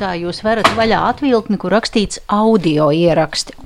tā 0.00 0.14
jūs 0.20 0.42
varat 0.46 0.68
vaļā 0.78 1.04
atvilkni, 1.12 1.60
kur 1.60 1.76
rakstīts 1.76 2.22
audio 2.26 2.92
ieraksti. 2.94 3.56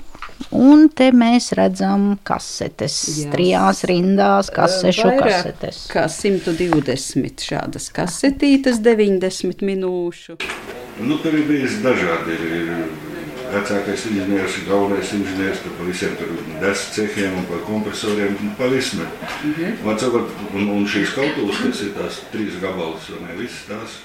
Un 0.53 0.89
te 0.93 1.09
mēs 1.17 1.53
redzam 1.57 2.17
kasetes, 2.27 2.97
Jā. 3.23 3.31
trijās 3.33 3.83
rindās, 3.89 4.51
kasešu 4.53 5.09
Vairāk 5.09 5.29
kasetes. 5.29 5.83
Kā 5.93 6.05
120 6.13 7.47
šādas 7.47 7.89
kasetītes, 7.95 8.83
90 8.85 9.65
minūšu. 9.65 10.37
Nu, 11.01 11.17
tur 11.19 11.35
ir 11.35 11.49
bijis 11.49 11.81
dažādi. 11.83 12.37
Ir, 12.51 12.75
vecākais 13.53 14.07
inženieris, 14.09 14.61
galvenais 14.69 15.11
inženieris, 15.13 15.61
par 15.65 15.85
visiem 15.87 16.15
tur 16.17 16.31
desmit 16.61 16.95
cehiem 16.97 17.37
un 17.41 17.45
par 17.51 17.61
kompresoriem 17.67 18.39
un 18.41 18.55
par 18.57 18.71
vismu. 18.73 19.05
Mm 19.45 19.53
-hmm. 19.53 20.55
un, 20.55 20.69
un 20.69 20.87
šīs 20.87 21.15
kautuves, 21.15 21.61
kas 21.63 21.83
ir 21.83 21.93
tās 21.99 22.23
trīs 22.33 22.61
gabalus, 22.61 23.11
un 23.11 23.27
ne 23.29 23.37
visas 23.37 23.69
tās. 23.69 24.01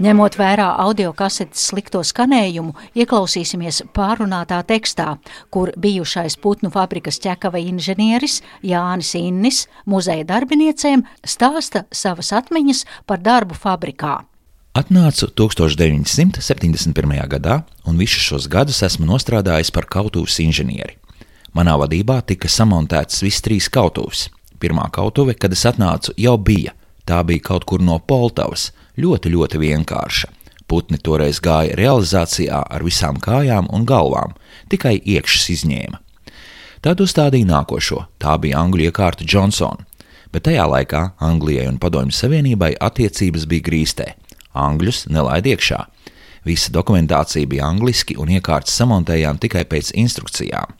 Ņemot 0.00 0.36
vērā 0.36 0.74
audio 0.78 1.12
kasetes 1.12 1.66
slikto 1.66 2.02
skanējumu, 2.04 2.74
ieklausīsimies 2.94 3.82
pārunātā 3.96 4.62
tekstā, 4.68 5.16
kur 5.50 5.72
bijušais 5.76 6.36
putnu 6.36 6.70
fabrikas 6.70 7.18
ķekava 7.18 7.58
inženieris 7.58 8.42
Jānis 8.62 9.14
Innis 9.14 9.68
muzeja 9.86 10.24
darbiniecēm 10.24 11.02
stāsta 11.24 11.84
savas 11.90 12.32
atmiņas 12.32 12.84
par 13.06 13.18
darbu 13.18 13.54
fabrikā. 13.54 14.29
Atnācu 14.70 15.26
1971. 15.34 17.26
gadā, 17.26 17.56
un 17.82 17.96
visus 17.98 18.22
šos 18.22 18.44
gadus 18.46 18.84
esmu 18.86 19.02
nostrādājis 19.08 19.72
par 19.74 19.88
kautuves 19.90 20.36
inženieri. 20.38 20.94
Manā 21.58 21.74
vadībā 21.74 22.20
tika 22.22 22.46
samontētas 22.46 23.24
visas 23.26 23.42
trīs 23.42 23.66
kautuves. 23.66 24.28
Pirmā 24.62 24.84
kautuve, 24.94 25.34
kad 25.34 25.50
es 25.50 25.66
atnācu, 25.66 26.14
jau 26.14 26.36
bija. 26.38 26.76
Tā 27.02 27.18
bija 27.26 27.42
kaut 27.50 27.66
kur 27.66 27.82
no 27.82 27.98
Poltavas, 27.98 28.68
ļoti, 28.94 29.34
ļoti 29.34 29.58
vienkārša. 29.58 30.30
Putni 30.70 31.02
toreiz 31.02 31.42
gāja 31.42 31.74
realizācijā 31.74 32.62
ar 32.62 32.86
visām 32.86 33.18
kājām 33.18 33.66
un 33.74 33.82
galvām, 33.82 34.38
tikai 34.70 35.00
iekšas 35.02 35.50
izņēma. 35.56 35.98
Tad 36.78 37.02
uzstādīja 37.02 37.50
nākošo, 37.50 38.04
tā 38.22 38.38
bija 38.38 38.62
angļu 38.62 38.86
iekārta 38.86 39.26
Johnson, 39.26 39.82
bet 40.30 40.46
tajā 40.46 40.70
laikā 40.70 41.08
Anglijai 41.18 41.66
un 41.66 41.82
Padomju 41.82 42.14
Savienībai 42.14 42.76
attiecības 42.78 43.50
bija 43.50 43.66
grīstē 43.66 44.12
angļus 44.54 45.06
nelaid 45.10 45.46
iekšā. 45.46 45.80
Visa 46.44 46.72
dokumentācija 46.72 47.48
bija 47.48 47.68
angliski 47.68 48.16
un 48.18 48.30
iekārtas 48.32 48.76
samontējām 48.80 49.40
tikai 49.40 49.66
pēc 49.68 49.92
instrukcijām. 50.00 50.72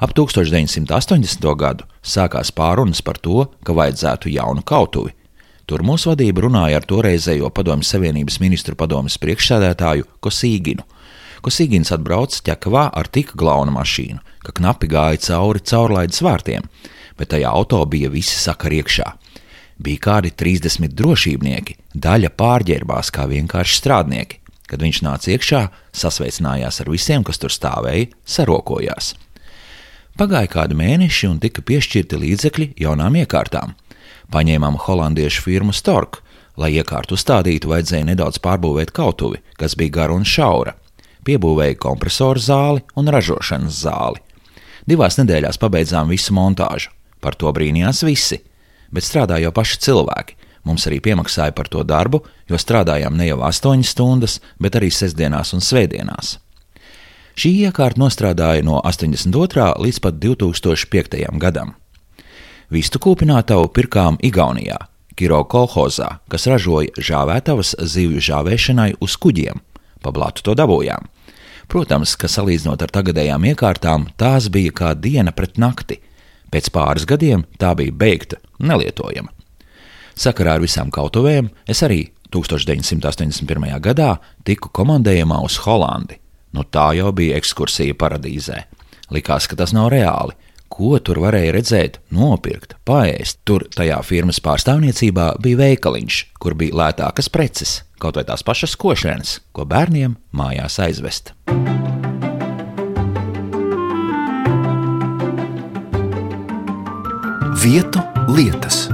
Ap 0.00 0.14
1980. 0.16 1.44
gadu 1.56 1.84
sākās 2.02 2.50
pārunas 2.52 3.02
par 3.04 3.20
to, 3.20 3.44
ka 3.64 3.76
vajadzētu 3.76 4.32
jaunu 4.32 4.64
kautuvi. 4.66 5.14
Tur 5.64 5.84
mūsu 5.86 6.10
vadība 6.10 6.44
runāja 6.44 6.80
ar 6.80 6.88
toreizējo 6.88 7.48
Padomju 7.54 7.86
Savienības 7.88 8.40
ministru 8.42 8.76
padomus 8.76 9.16
priekšsēdētāju 9.22 10.08
Kosīginu. 10.24 10.84
Kosīgins 11.44 11.92
atbrauca 11.92 12.40
ķekavā 12.44 12.88
ar 12.92 13.08
tik 13.12 13.32
glauna 13.36 13.72
mašīnu, 13.72 14.20
ka 14.44 14.52
knapi 14.56 14.88
gāja 14.92 15.20
cauri 15.28 15.60
caurlaides 15.64 16.20
vārtiem, 16.24 16.68
bet 17.16 17.32
tajā 17.32 17.52
auto 17.52 17.80
bija 17.88 18.12
visi 18.12 18.36
sakari 18.40 18.82
iekšā 18.82 19.12
bija 19.78 20.02
kādi 20.08 20.32
30 20.34 20.94
drošībnieki, 20.94 21.76
daļa 21.94 22.30
pārģērbās 22.38 23.10
kā 23.14 23.26
vienkārši 23.30 23.78
strādnieki. 23.80 24.40
Kad 24.64 24.80
viņš 24.80 25.00
nāca 25.04 25.30
iekšā, 25.34 25.60
sasveicinājās 25.94 26.80
ar 26.80 26.90
visiem, 26.90 27.24
kas 27.26 27.38
tur 27.38 27.52
stāvēja, 27.52 28.08
sarokojās. 28.24 29.12
Pagāja 30.18 30.48
kādi 30.50 30.76
mēneši 30.78 31.28
un 31.28 31.40
tika 31.42 31.62
piešķirti 31.66 32.20
līdzekļi 32.22 32.68
jaunām 32.80 33.18
iekārtām. 33.18 33.74
Paņēmām 34.32 34.78
holandiešu 34.86 35.42
firmu 35.44 35.74
Stork, 35.74 36.22
lai 36.56 36.70
iekārtu 36.78 37.18
uzstādītu, 37.18 37.68
vajadzēja 37.72 38.08
nedaudz 38.12 38.40
pārbūvēt 38.42 38.94
kautuvi, 38.94 39.42
kas 39.58 39.76
bija 39.76 39.98
gara 39.98 40.16
un 40.16 40.24
šaura. 40.24 40.76
Piebūvēja 41.26 41.76
kompresoru 41.82 42.40
zāli 42.40 42.84
un 43.00 43.10
ražošanas 43.10 43.82
zāli. 43.84 44.22
Divās 44.88 45.18
nedēļās 45.20 45.60
pabeidzām 45.60 46.12
visu 46.12 46.34
montāžu. 46.36 46.92
Par 47.20 47.36
to 47.40 47.52
brīnījās 47.56 48.04
visi 48.04 48.42
bet 48.94 49.06
strādā 49.06 49.40
jau 49.42 49.52
paši 49.54 49.80
cilvēki. 49.88 50.38
Mums 50.64 50.86
arī 50.88 51.00
piemaksāja 51.04 51.52
par 51.52 51.68
to 51.68 51.82
darbu, 51.84 52.22
jo 52.48 52.56
strādājām 52.56 53.18
ne 53.18 53.28
jau 53.28 53.42
8 53.44 53.84
stundas, 53.84 54.38
bet 54.56 54.78
arī 54.78 54.88
sestdienās 54.94 55.52
un 55.52 55.60
svētdienās. 55.60 56.38
Šī 57.34 57.50
iekārta 57.66 57.98
nostrādāja 58.00 58.62
no 58.64 58.78
82. 58.80 59.74
līdz 59.82 60.00
pat 60.00 60.20
2005. 60.22 61.24
gadam. 61.42 61.74
Vistu 62.70 63.00
kūpinātavu 63.02 63.68
pirkām 63.74 64.16
Igaunijā, 64.22 64.78
Kiro 65.14 65.42
kolhozā, 65.46 66.20
kas 66.30 66.46
ražoja 66.50 66.94
žāvētavas 66.98 67.74
zivju 67.78 68.22
žāvēšanai 68.24 68.94
uz 69.04 69.18
kuģiem. 69.20 69.60
Pa 70.02 70.10
blatu 70.14 70.42
to 70.46 70.54
dabūjām. 70.58 71.10
Protams, 71.70 72.16
ka 72.18 72.28
salīdzinot 72.28 72.82
ar 72.82 72.92
tagadējām 72.92 73.46
iekārtām, 73.52 74.08
tās 74.20 74.50
bija 74.52 74.72
kā 74.74 74.90
diena 74.94 75.32
pret 75.32 75.58
nakti. 75.58 76.00
Pēc 76.54 76.70
pāris 76.70 77.02
gadiem 77.10 77.42
tā 77.58 77.72
bija 77.74 77.90
beigta, 77.90 78.38
nelietojama. 78.62 79.32
Sakarā 80.14 80.54
ar 80.54 80.62
visām 80.62 80.92
kautuvēm 80.94 81.48
es 81.66 81.80
arī 81.82 82.04
1981. 82.30 83.66
gadā 83.82 84.12
tiku 84.46 84.70
komandējumā 84.70 85.40
uz 85.42 85.58
Holandi. 85.64 86.20
Nu, 86.54 86.62
tā 86.62 86.92
jau 86.94 87.10
bija 87.10 87.40
ekskursija 87.40 87.96
paradīzē. 87.98 88.60
Likās, 89.10 89.50
ka 89.50 89.58
tas 89.58 89.74
nav 89.74 89.90
reāli. 89.90 90.38
Ko 90.70 90.94
tur 91.02 91.18
varēja 91.22 91.52
redzēt, 91.54 91.98
nopirkt, 92.14 92.76
paēst? 92.86 93.42
Tur 93.46 93.66
tajā 93.74 93.98
firmas 94.06 94.38
pārstāvniecībā 94.42 95.32
bija 95.42 95.60
veikaliņš, 95.60 96.20
kur 96.38 96.54
bija 96.58 96.78
lētākas 96.80 97.30
preces, 97.34 97.80
kaut 97.98 98.18
vai 98.18 98.26
tās 98.30 98.46
pašas 98.46 98.78
košēnas, 98.78 99.38
ko 99.54 99.66
bērniem 99.70 100.18
mājās 100.34 100.78
aizvest. 100.86 101.34
Vietu 107.62 108.00
lietas. 108.34 108.88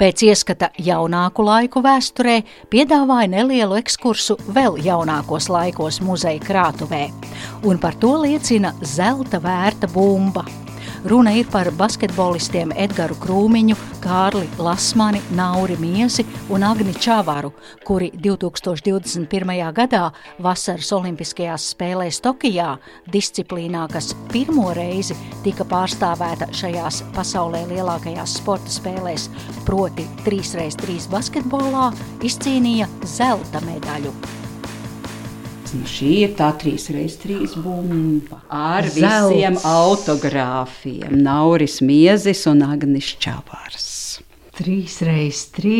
Pēc 0.00 0.24
ieskata 0.26 0.72
jaunāku 0.82 1.44
laiku 1.46 1.82
vēsturē 1.84 2.40
piedāvāja 2.72 3.30
nelielu 3.30 3.78
ekskursu 3.78 4.34
vēl 4.50 4.80
jaunākos 4.82 5.46
laikos 5.52 6.00
muzeja 6.02 6.42
krātuvē, 6.42 7.04
un 7.62 7.78
par 7.78 7.94
to 8.02 8.16
liecina 8.24 8.74
zelta 8.82 9.38
vērta 9.44 9.86
bumba. 9.92 10.42
Runa 11.04 11.32
ir 11.34 11.48
par 11.50 11.66
basketbolistiem 11.74 12.70
Edgars 12.78 13.18
Krūmiņu, 13.24 13.74
Kārli 14.04 14.46
Lasmani, 14.62 15.18
Nauri 15.34 15.74
Miesi 15.80 16.22
un 16.54 16.62
Agni 16.62 16.92
Čavaru, 16.94 17.50
kuri 17.82 18.12
2021. 18.14 19.50
gadā 19.74 20.04
vasaras 20.38 20.92
Olimpiskajās 20.94 21.72
spēlēs 21.74 22.20
Tokijā, 22.22 22.76
disciplīnā, 23.10 23.88
kas 23.90 24.12
pirmo 24.30 24.68
reizi 24.78 25.16
tika 25.42 25.66
pārstāvēta 25.66 26.52
šajās 26.54 27.02
pasaulē 27.16 27.64
lielākajās 27.72 28.36
sporta 28.38 28.70
spēlēs, 28.70 29.26
proti 29.66 30.06
3x3 30.22 31.10
basketbolā, 31.10 31.90
izcīnīja 32.30 32.86
zelta 33.18 33.64
medaļu 33.66 34.14
nu 35.76 35.88
šī 35.88 36.10
ir 36.26 36.34
tā 36.38 36.50
3x3 36.58 37.56
bumba 37.62 38.42
ar 38.48 38.88
Zelts. 38.88 39.32
visiem 39.32 39.58
autogrāfiem. 39.64 41.16
Nauris 41.22 41.80
Miezis 41.84 42.46
un 42.50 42.62
Agnis 42.66 43.14
Čavars. 43.18 43.92
3x3 44.52 45.70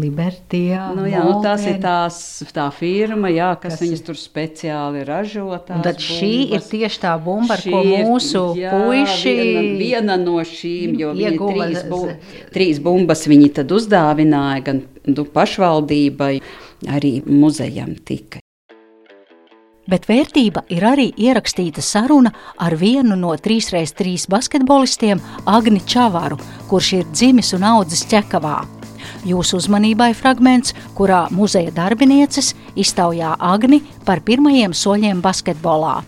Libertijā. 0.00 0.86
Nu, 0.96 1.04
jā, 1.04 1.20
nu, 1.26 1.34
tas 1.44 1.64
ir 1.68 1.76
tās, 1.82 2.16
tā 2.56 2.64
firma, 2.72 3.28
jā, 3.28 3.50
kas, 3.60 3.74
kas 3.74 3.82
viņas 3.84 4.04
tur 4.06 4.16
speciāli 4.16 5.04
ražo. 5.04 5.44
Tad 5.60 5.84
bumbas. 5.84 6.06
šī 6.06 6.32
ir 6.56 6.64
tieši 6.70 7.02
tā 7.04 7.12
bumba, 7.20 7.58
ar 7.58 7.64
ko 7.66 7.82
mūsu 7.84 8.44
ir, 8.56 8.62
jā, 8.64 8.72
puiši. 8.72 9.34
Viena, 9.36 9.64
viena 9.82 10.20
no 10.20 10.38
šīm, 10.40 10.94
jo 11.02 11.12
ieguva 11.20 11.68
trīs, 11.68 11.82
bu, 11.90 12.00
trīs 12.54 12.80
bumbas 12.82 13.26
viņi 13.28 13.50
tad 13.60 13.74
uzdāvināja 13.76 14.64
gan 14.70 14.86
nu, 15.12 15.26
pašvaldībai, 15.36 16.38
arī 16.96 17.18
muzejam 17.28 17.92
tika 18.00 18.41
bet 19.90 20.06
vērtība 20.08 20.64
ir 20.72 20.84
arī 20.86 21.08
ierakstīta 21.16 21.82
saruna 21.84 22.32
ar 22.60 22.76
vienu 22.78 23.16
no 23.18 23.32
3x3 23.34 24.28
basketbolistiem, 24.32 25.22
Agni 25.46 25.82
Čavaru, 25.86 26.38
kurš 26.70 26.92
ir 27.00 27.10
dzimis 27.10 27.52
un 27.56 27.66
audzis 27.72 28.06
Čekavā. 28.10 28.62
Jūsu 29.26 29.58
uzmanībai 29.60 30.12
fragments, 30.18 30.74
kurā 30.98 31.24
muzeja 31.34 31.72
darbinieces 31.74 32.52
iztaujā 32.78 33.36
Agni 33.38 33.82
par 34.06 34.22
pirmajiem 34.26 34.74
soļiem 34.74 35.22
basketbolā. 35.22 36.00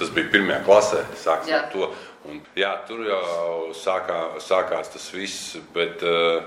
Tas 0.00 0.12
bija 0.16 0.30
pirmajā 0.32 0.62
klasē, 0.64 1.04
sāksim 1.20 1.56
ar 1.56 1.68
to. 1.72 1.90
Un, 2.30 2.40
jā, 2.56 2.70
tur 2.86 3.00
jau 3.04 3.70
sākā, 3.74 4.18
sākās 4.44 4.92
tas 4.92 5.06
viss, 5.12 5.56
bet 5.74 6.04
uh, 6.06 6.44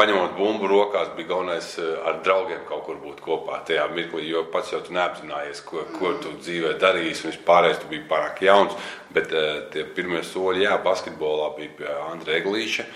paņemot 0.00 0.36
bumbu 0.38 0.68
rokās, 0.70 1.12
bija 1.16 1.34
galvenais 1.34 1.74
eh, 1.80 1.92
ar 2.08 2.20
draugiem 2.24 2.64
kaut 2.68 2.86
kur 2.86 2.98
būt 3.02 3.20
kopā 3.24 3.60
tajā 3.68 3.86
mirklī. 3.92 4.24
Jo 4.30 4.46
pats 4.52 4.72
jau 4.72 4.80
neapzinājies, 4.96 5.62
ko, 5.68 5.84
ko 5.98 6.14
tu 6.22 6.32
dzīvē 6.40 6.74
darīsi. 6.80 7.28
Vispārējais 7.28 7.82
tu 7.82 7.90
biji 7.92 8.08
pārāk 8.10 8.40
jauns. 8.46 8.76
Bet 9.10 9.32
uh, 9.34 9.64
tie 9.72 9.82
pirmie 9.96 10.22
soļi, 10.22 10.64
jā, 10.68 10.76
basketbolā 10.84 11.50
bija 11.56 11.72
pie 11.80 11.88
Andra 12.06 12.36
Eglīša. 12.38 12.86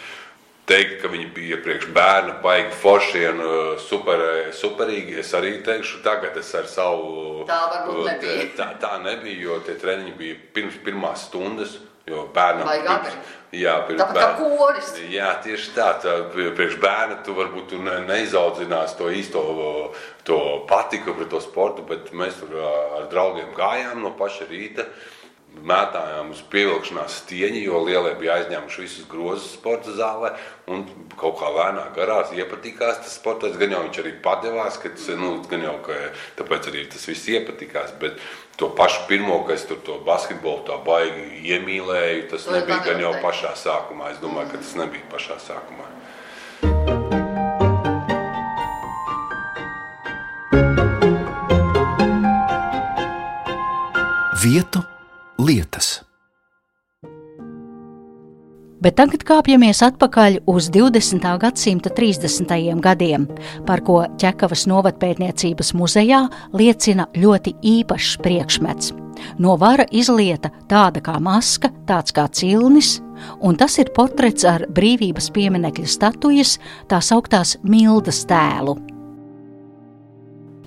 Teikt, 0.65 0.95
ka 1.03 1.11
viņi 1.13 1.27
bija 1.35 1.59
priekš 1.61 1.91
bērna, 1.93 2.39
baigi 2.45 2.71
forši 2.81 3.25
un 3.33 3.43
uh, 3.45 3.57
super, 3.83 4.23
superīgi. 4.57 5.19
Es 5.21 5.35
arī 5.37 5.59
teikšu, 5.67 6.01
tagad 6.07 6.39
es 6.41 6.53
ar 6.57 6.71
savu. 6.71 7.43
Tā 7.51 7.59
varbūt 7.73 8.07
nebija. 8.13 8.47
Tā, 8.61 8.71
tā 8.81 8.95
nebija, 9.03 9.43
jo 9.49 9.59
tie 9.67 9.75
treniņi 9.83 10.15
bija 10.21 10.39
pirms 10.57 10.79
pirmās 10.87 11.27
stundas. 11.29 11.77
Jo 12.05 12.27
bērnam 12.35 12.69
ir 12.69 12.83
jā, 13.57 13.79
tāpat 13.89 14.13
bērna, 14.13 14.33
kā 14.37 14.49
koris. 14.59 14.91
Jā, 15.09 15.31
tieši 15.45 15.71
tā. 15.73 15.87
tā 16.03 16.17
priekš 16.35 16.77
bērna 16.83 17.23
tu 17.25 17.33
varbūt 17.37 17.71
tu 17.73 17.79
ne, 17.81 17.95
neizaudzinās 18.05 18.93
to 18.99 19.09
īsto 19.09 19.45
to 20.29 20.39
patiku 20.69 21.15
pret 21.17 21.31
to 21.33 21.41
sportu, 21.41 21.85
bet 21.89 22.13
mēs 22.13 22.37
tur 22.43 22.59
ar 22.61 23.09
draugiem 23.13 23.55
gājām 23.57 24.05
no 24.05 24.13
paša 24.19 24.51
rīta. 24.51 24.85
Mētājām 25.55 26.33
uz 26.35 26.41
pievilkšanās 26.51 27.21
stieņa, 27.23 27.61
jo 27.63 27.79
lielie 27.87 28.11
bija 28.19 28.41
aizņēmuši 28.41 28.83
visus 28.83 29.07
grozus 29.09 29.53
sporta 29.55 29.95
zālē. 29.95 30.33
Un 30.67 30.83
kaut 31.21 31.39
kā 31.39 31.49
lēnā 31.55 31.85
garā 31.95 32.19
iepatikās 32.35 32.99
tas 33.05 33.15
sports. 33.15 33.55
Gan 33.61 33.73
jau 33.73 33.85
viņš 33.85 34.01
arī 34.03 34.13
padevās, 34.25 34.77
ka 34.83 34.91
tas, 34.93 35.07
nu, 35.21 35.37
gan 35.49 35.63
jau 35.65 35.77
ka 35.87 35.97
tāpēc 36.41 36.69
arī 36.73 36.85
tas 36.93 37.07
viss 37.09 37.31
iepatikās. 37.33 37.95
Bet 38.03 38.19
to 38.61 38.69
pašu 38.77 39.07
pirmo, 39.09 39.39
kas 39.49 39.67
tur 39.69 39.79
to 39.87 40.01
basketbolu 40.07 40.67
tā 40.69 40.79
baigi 40.85 41.45
iemīlēju, 41.55 42.27
tas 42.35 42.49
nebija 42.51 42.83
gan 42.85 43.05
jau 43.07 43.15
pašā 43.25 43.55
sākumā. 43.65 44.11
Es 44.13 44.23
domāju, 44.25 44.53
ka 44.53 44.65
tas 44.65 44.75
nebija 44.81 45.07
pašā 45.15 45.39
sākumā. 45.49 45.93
Vietu 54.45 54.83
lietas. 55.45 56.01
Bet 58.85 58.99
tagad 59.01 59.23
kāpjamies 59.25 59.79
atpakaļ 59.87 60.43
uz 60.51 60.67
20. 60.73 61.25
gadsimta 61.41 61.89
30. 61.97 62.51
gadiem, 62.85 63.25
par 63.65 63.81
ko 63.81 64.03
Čekavas 64.21 64.67
novatpētniecības 64.69 65.73
muzejā 65.79 66.19
liecina 66.53 67.07
ļoti 67.17 67.55
īpašs 67.65 68.19
priekšmets. 68.25 68.93
No 69.41 69.55
vara 69.57 69.87
izlieta 69.89 70.51
tāda 70.69 71.01
kā 71.05 71.15
maska, 71.23 71.71
tāds 71.89 72.13
kā 72.13 72.27
cilnis, 72.29 72.99
un 73.41 73.57
tas 73.57 73.79
ir 73.81 73.93
portrets 73.97 74.45
ar 74.45 74.67
brīvības 74.69 75.31
pieminekļa 75.33 75.89
statujas, 75.89 76.59
tā 76.91 77.01
sauktās 77.01 77.57
Mildas 77.63 78.21
tēlu. 78.29 78.77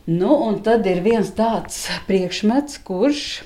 Nu, 0.08 0.32
un 0.48 0.58
tad 0.63 0.88
ir 0.90 1.04
viens 1.06 1.30
tāds 1.36 1.84
priekšmets, 2.08 2.80
kurš 2.88 3.44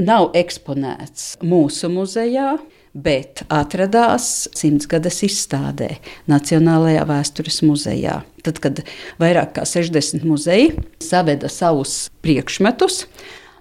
nav 0.00 0.30
eksponēts 0.36 1.34
mūsu 1.44 1.90
muzejā, 1.92 2.54
bet 2.94 3.42
atradās 3.52 4.46
simtsgades 4.54 5.20
izstādē 5.26 5.96
Nacionālajā 6.30 7.04
vēstures 7.08 7.60
muzejā. 7.66 8.20
Tad, 8.46 8.60
kad 8.62 8.82
vairāk 9.22 9.56
kā 9.58 9.64
60 9.66 10.26
muzeji 10.28 10.74
saveda 11.02 11.50
savus 11.50 12.08
priekšmetus 12.24 13.04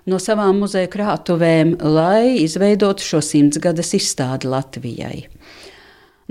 no 0.09 0.19
savām 0.21 0.59
muzeja 0.61 0.89
krātuvēm, 0.91 1.77
lai 1.81 2.43
izveidotu 2.43 3.05
šo 3.05 3.21
simtsgades 3.23 3.93
izstādi 3.97 4.49
Latvijai. 4.51 5.23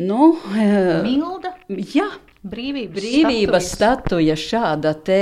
Nu, 0.03 0.35
eh, 0.57 1.01
Milda? 1.05 1.57
Jā. 1.69 2.11
Brīvības, 2.43 2.97
Brīvības 2.99 3.67
statuja 3.71 4.35
šāda 4.35 4.97
te, 5.07 5.19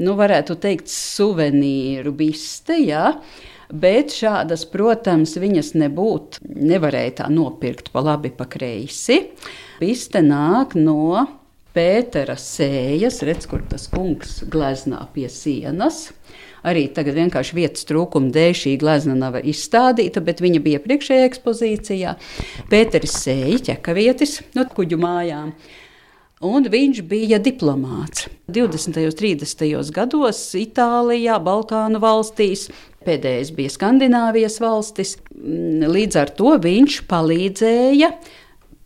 nu, 0.00 0.14
varētu 0.16 0.54
teikt, 0.56 0.88
suvenīru 0.88 2.14
biste, 2.16 2.78
jā. 2.80 3.10
Ja? 3.12 3.50
Bet 3.72 4.12
šādas, 4.12 4.66
protams, 4.68 5.38
viņas 5.40 5.70
nebūtu, 5.80 6.42
nevarēja 6.44 7.22
tā 7.22 7.28
nopirkt 7.32 7.88
pa 7.94 8.02
labi, 8.04 8.28
pa 8.36 8.44
kreisi. 8.44 9.22
Piste 9.80 10.20
nāk 10.20 10.76
no 10.76 11.24
Pētera 11.72 12.34
sējas, 12.36 13.22
redz, 13.24 13.46
kur 13.48 13.62
tas 13.64 13.86
kungs 13.88 14.42
gleznā 14.52 15.06
pie 15.14 15.24
sienas. 15.32 16.10
Arī 16.68 16.82
tagad 16.92 17.16
vienkārši 17.16 17.56
vietas 17.56 17.86
trūkuma 17.88 18.28
dēļ 18.34 18.52
šī 18.60 18.74
glezna 18.82 19.16
nav 19.16 19.38
izstādīta, 19.40 20.20
bet 20.20 20.44
viņa 20.44 20.60
bija 20.62 20.82
priekšējā 20.84 21.30
ekspozīcijā. 21.30 22.12
Pēteris 22.68 23.16
sēja 23.24 23.62
ķekavietis 23.70 24.42
no 24.52 24.66
kuģu 24.68 25.00
mājām. 25.00 25.56
Un 26.44 26.66
viņš 26.68 27.00
bija 27.08 27.38
diplomāts. 27.40 28.28
20. 28.52 29.00
un 29.08 29.16
30. 29.16 29.92
gados 29.96 30.40
Itālijā, 30.58 31.38
Balkānu 31.40 32.02
valstīs 32.02 32.68
Pēdējais 33.06 33.52
bija 33.56 33.72
Skandināvijas 33.72 34.60
valstis. 34.62 35.16
Mm, 35.34 35.88
Līdz 35.92 36.20
ar 36.22 36.32
to 36.38 36.54
viņš 36.62 37.00
palīdzēja 37.10 38.12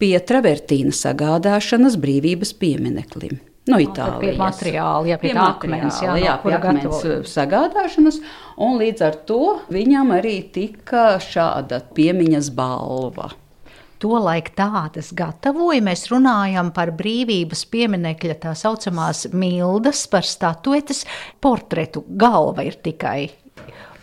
pie 0.00 0.14
travertīna 0.28 0.94
sagādāšanas 0.94 1.98
brīvības 2.00 2.52
piemineklim. 2.60 3.38
No 3.66 3.80
Itālijas. 3.82 4.20
pie 4.22 4.34
materiāla, 4.38 5.08
jā, 5.10 5.16
pie 5.18 5.32
tā 5.34 5.46
akmens, 5.48 5.96
jā, 5.98 6.12
jā, 6.22 6.36
pie 6.38 6.52
akmens 6.54 6.84
gatavo. 6.86 7.16
sagādāšanas, 7.26 8.20
un 8.62 8.76
līdz 8.78 9.02
ar 9.02 9.16
to 9.26 9.40
viņam 9.74 10.12
arī 10.14 10.36
tika 10.54 11.16
šāda 11.18 11.80
piemiņas 11.96 12.52
balva. 12.54 13.32
Tolaik 13.98 14.50
tādas 14.54 15.08
gatavoja. 15.16 15.80
Mēs 15.82 16.04
runājam 16.12 16.68
par 16.76 16.92
brīvības 16.94 17.64
pieminekļa 17.72 18.36
tā 18.44 18.52
saucamās 18.54 19.24
mildas, 19.32 20.04
par 20.12 20.28
statuetes 20.28 21.06
portretu. 21.40 22.04
Galva 22.06 22.66
ir 22.68 22.76
tikai. 22.84 23.30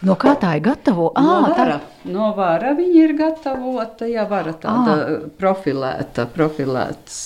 No 0.04 0.18
kā 0.20 0.34
tā 0.36 0.58
ir 0.58 0.64
gatavo? 0.66 1.12
No 1.16 1.36
Ā, 1.46 1.50
tā 1.54 1.64
vara, 1.64 1.76
no 2.12 2.30
vara 2.36 2.74
viņa 2.76 3.04
ir 3.06 3.14
gatavota, 3.16 4.08
ja 4.12 4.26
vara 4.28 4.52
tāda 4.60 4.96
profilēta, 5.40 6.26
profilēts 6.36 7.20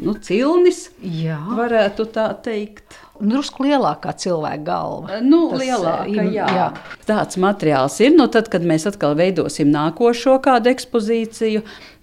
nu, 0.00 0.14
cilnis, 0.24 0.86
Jā. 1.04 1.36
varētu 1.58 2.06
tā 2.14 2.30
teikt. 2.44 2.96
drusku 3.22 3.62
lielākā 3.68 4.14
cilvēka 4.18 4.64
galva. 4.66 5.20
Nu, 5.22 5.50
Tas, 5.52 5.60
lielāka, 5.60 6.24
jā. 6.32 6.46
jā. 6.56 6.64
Tāds 7.06 7.36
materiāls 7.38 8.00
ir. 8.02 8.16
Nu, 8.16 8.26
tad, 8.32 8.48
kad 8.50 8.64
mēs 8.66 8.88
atkal 8.88 9.14
veidosim 9.14 9.68
nākošo 9.70 10.40
kādu 10.42 10.72
ekspozīciju, 10.72 11.62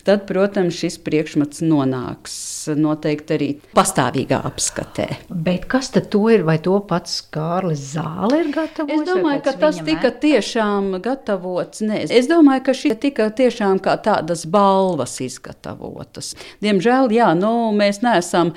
tad, 0.09 0.25
protams, 0.29 0.77
šis 0.79 0.97
priekšmets 1.05 1.61
nonāks 1.65 2.35
noteikti 2.79 3.35
arī 3.35 3.49
pastāvīgā 3.77 4.39
apskatē. 4.49 5.07
Bet 5.29 5.67
kas 5.69 5.91
tad 5.93 6.15
ir? 6.31 6.43
Vai 6.47 6.57
to 6.63 6.79
pats 6.89 7.19
Kārlis 7.33 7.83
Zāle 7.93 8.41
ir 8.43 8.49
gatavojis? 8.55 9.03
Es 9.03 9.09
domāju, 9.09 9.43
ka 9.45 9.53
tas 9.61 9.81
tika 9.83 10.09
mēta? 10.09 10.21
tiešām 10.25 10.89
gatavots. 11.05 11.83
Nē, 11.85 12.01
es 12.09 12.29
domāju, 12.31 12.65
ka 12.65 12.77
šī 12.81 12.95
tika 13.05 13.29
tiešām 13.35 13.81
kā 13.85 13.95
tādas 14.05 14.45
balvas 14.49 15.19
izgatavotas. 15.25 16.33
Diemžēl, 16.65 17.13
jā, 17.13 17.31
nu, 17.37 17.53
mēs 17.75 18.01
neesam 18.05 18.55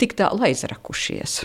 tik 0.00 0.16
tālu 0.18 0.42
aizrakušies. 0.48 1.40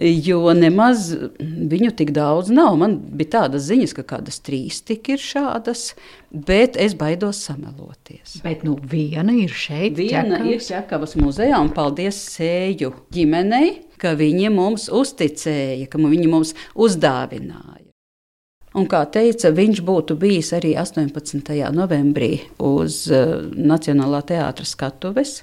Jo 0.00 0.54
nemaz 0.56 1.10
viņu 1.40 1.90
tik 1.98 2.12
daudz 2.16 2.52
nav. 2.54 2.76
Man 2.80 2.96
bija 3.18 3.34
tādas 3.40 3.66
ziņas, 3.68 3.94
ka 3.98 4.06
kādas 4.14 4.38
trīs 4.44 4.80
tik 4.86 5.10
ir 5.12 5.20
šādas, 5.20 5.90
bet 6.30 6.78
es 6.80 6.94
baidos 6.98 7.42
sameloties. 7.48 8.38
Bet 8.44 8.64
nu, 8.66 8.76
viena 8.78 9.34
ir 9.36 9.52
šeit. 9.52 9.98
Viena 9.98 10.38
ķekavas. 10.38 10.54
ir 10.54 10.64
Čakavas 10.70 11.16
muzejā, 11.20 11.60
un 11.60 11.72
paldies 11.76 12.22
sēju 12.36 12.94
ģimenei, 13.12 13.74
ka 14.00 14.14
viņi 14.16 14.54
mums 14.54 14.88
uzticēja, 14.94 15.90
ka 15.90 16.00
viņi 16.00 16.30
mums 16.30 16.56
uzdāvināja. 16.78 17.89
Un, 18.70 18.84
kā 18.86 19.00
teica, 19.10 19.50
viņš 19.50 19.80
būtu 19.82 20.14
bijis 20.20 20.52
arī 20.54 20.76
18. 20.78 21.48
novembrī 21.74 22.36
uz 22.62 23.02
uh, 23.10 23.40
Nacionālā 23.50 24.20
teātras 24.28 24.76
skatuves, 24.76 25.40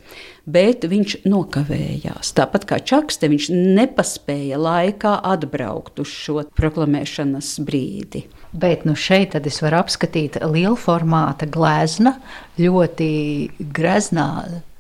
bet 0.48 0.88
viņš 0.88 1.18
nokavējās. 1.28 2.32
Tāpat 2.38 2.68
kā 2.70 2.80
Čakste, 2.80 3.28
viņš 3.28 3.50
nepaspēja 3.52 4.62
laikā 4.64 5.18
atbraukt 5.28 6.00
uz 6.00 6.14
šo 6.14 6.46
proklamēšanas 6.56 7.58
brīdi. 7.68 8.24
Bet 8.56 8.88
nu 8.88 8.96
šeit 8.96 9.36
es 9.36 9.60
varu 9.60 9.82
apskatīt 9.82 10.40
lielu 10.48 10.80
formāta 10.80 11.50
glezna, 11.52 12.16
ļoti 12.56 13.12
greznā. 13.60 14.32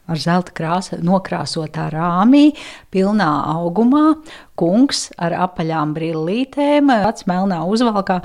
Ar 0.08 0.20
zelta 0.24 0.54
krāsu 0.56 1.02
nokrāsotā 1.04 1.90
rāmī, 1.92 2.54
pilnā 2.96 3.28
augumā, 3.52 4.16
kungs 4.58 5.08
ar 5.20 5.36
apaļām 5.46 5.92
brillītēm, 5.98 6.90
acis 6.96 7.28
melnā 7.30 7.60
uzvalkā. 7.68 8.22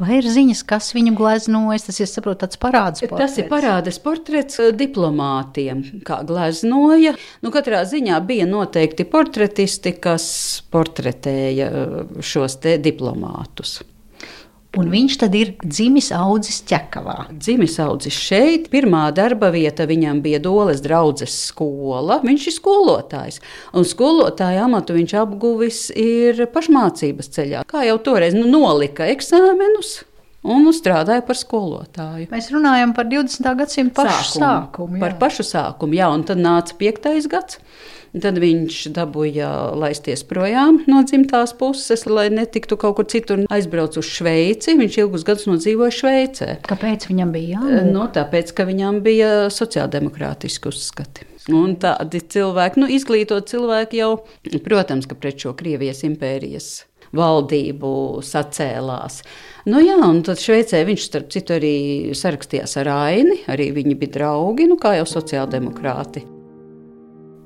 Vai 0.00 0.18
ir 0.18 0.28
ziņas, 0.32 0.62
kas 0.68 0.90
viņu 0.96 1.12
gleznojas? 1.18 1.86
Tas 1.88 2.00
ir, 2.00 2.10
saprotu, 2.10 2.40
tāds 2.44 2.60
parāds. 2.62 3.04
Tas 3.12 3.36
ir 3.36 3.50
parādes 3.52 4.00
portrets 4.02 4.62
eh, 4.64 4.72
diplomātiem, 4.76 5.84
kā 6.06 6.22
gleznoja. 6.26 7.14
Nu, 7.44 7.52
katrā 7.54 7.84
ziņā 7.88 8.20
bija 8.26 8.48
noteikti 8.48 9.06
portretisti, 9.10 9.92
kas 10.00 10.30
portretēja 10.72 11.68
eh, 11.68 12.00
šos 12.24 12.58
te 12.64 12.78
diplomātus. 12.82 13.82
Un 14.76 14.90
viņš 14.92 15.14
tad 15.22 15.34
ir 15.38 15.54
dzimis 15.64 16.10
audzis 16.12 16.58
ķekavā. 16.68 17.30
Dzimis 17.32 17.78
audzis 17.80 18.16
šeit, 18.16 18.68
pirmā 18.72 19.06
darba 19.16 19.48
vieta 19.54 19.86
viņam 19.88 20.20
bija 20.24 20.40
Doles 20.44 20.82
draudzes 20.84 21.32
skola. 21.48 22.18
Viņš 22.26 22.48
ir 22.50 22.56
skolotājs, 22.58 23.40
un 23.72 23.88
skolotāja 23.88 24.66
amatu 24.66 24.98
viņš 24.98 25.16
apguvis 25.22 25.80
ir 25.96 26.44
pašmācības 26.52 27.32
ceļā. 27.38 27.64
Kā 27.70 27.86
jau 27.88 27.96
toreiz 28.04 28.36
nu, 28.36 28.44
nolika 28.52 29.08
eksāmenus 29.08 30.02
un 30.46 30.70
strādāja 30.74 31.24
par 31.26 31.38
skolotāju. 31.38 32.30
Mēs 32.32 32.50
runājam 32.54 32.94
par 32.96 33.08
20. 33.10 33.52
gadsimta 33.58 34.06
pašu 34.06 34.40
sākumu. 34.40 35.00
Par 35.02 35.18
pašu 35.20 35.46
sākumu, 35.46 35.98
jā, 35.98 36.08
un 36.12 36.24
tad 36.28 36.42
nāca 36.42 36.76
piektais 36.78 37.28
gads. 37.30 37.60
un 38.14 38.22
Tad 38.24 38.38
viņš 38.40 38.78
dabūja 38.96 39.48
laisties 39.76 40.22
projām 40.24 40.78
no 40.88 41.02
dzimtās 41.04 41.52
puses, 41.58 42.06
lai 42.08 42.30
netiktu 42.32 42.78
kaut 42.80 42.96
kur 42.96 43.08
citur. 43.12 43.42
Aizbraucis 43.52 44.00
uz 44.00 44.08
Šveici. 44.08 44.76
Viņš 44.78 44.98
ilgus 45.02 45.26
gadus 45.26 45.48
nodzīvoja 45.50 45.92
Šveicē. 45.92 46.50
Kāpēc 46.64 47.10
viņam 47.10 47.34
bija 47.34 47.58
jāmūk? 47.58 47.92
Nu, 47.92 48.06
tāpēc, 48.14 48.54
ka 48.56 48.64
viņam 48.68 49.02
bija 49.04 49.30
sociāldemokrātiski 49.52 50.72
uzskati. 50.72 51.28
Un 51.52 51.76
tādi 51.78 52.22
cilvēki, 52.32 52.80
nu, 52.82 52.88
izglītot 52.90 53.52
cilvēki 53.52 54.00
jau, 54.00 54.12
protams, 54.64 55.06
ka 55.06 55.18
pret 55.18 55.44
šo 55.44 55.52
Krievijas 55.58 56.02
impērijas 56.08 56.70
valdību 57.16 58.22
sacēlās. 58.26 59.20
Nu, 59.66 59.82
jā, 59.82 59.98
un 59.98 60.22
tad 60.26 60.40
Šveicē 60.42 60.84
viņš, 60.86 61.08
starp 61.10 61.34
citu, 61.34 61.58
arī 61.58 61.74
sarakstījās 62.14 62.78
ar 62.82 62.92
Aini, 62.94 63.42
arī 63.50 63.72
viņi 63.76 63.98
bija 63.98 64.18
draugi, 64.20 64.70
nu, 64.70 64.78
kā 64.80 64.96
jau 65.00 65.06
sociāldemokrāti. 65.16 66.26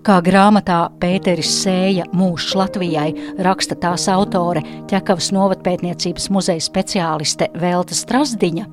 Kā 0.01 0.15
grāmatā 0.25 0.87
Pēteris 0.97 1.51
Sēja 1.61 2.07
mūžs 2.17 2.55
Latvijai 2.57 3.11
raksta 3.45 3.77
tās 3.77 4.07
autore 4.09 4.63
Ķekavas 4.89 5.29
novatpētniecības 5.37 6.31
muzeja 6.33 6.65
speciāliste 6.65 7.51
Velta 7.61 7.99
Strasdiņa, 7.99 8.65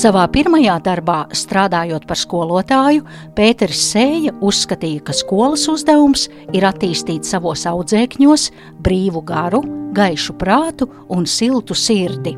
savā 0.00 0.24
pirmajā 0.32 0.78
darbā 0.86 1.18
strādājot 1.36 2.08
par 2.08 2.16
skolotāju, 2.16 3.04
Pēteris 3.36 3.84
Sēja 3.90 4.32
uzskatīja, 4.40 5.04
ka 5.04 5.16
skolas 5.16 5.68
uzdevums 5.68 6.30
ir 6.56 6.64
attīstīt 6.64 7.28
savos 7.28 7.66
audzēkņos 7.68 8.48
brīvu 8.80 9.26
garu, 9.28 9.60
gaišu 9.94 10.36
prātu 10.40 10.88
un 11.12 11.26
siltu 11.28 11.76
sirdi. 11.78 12.36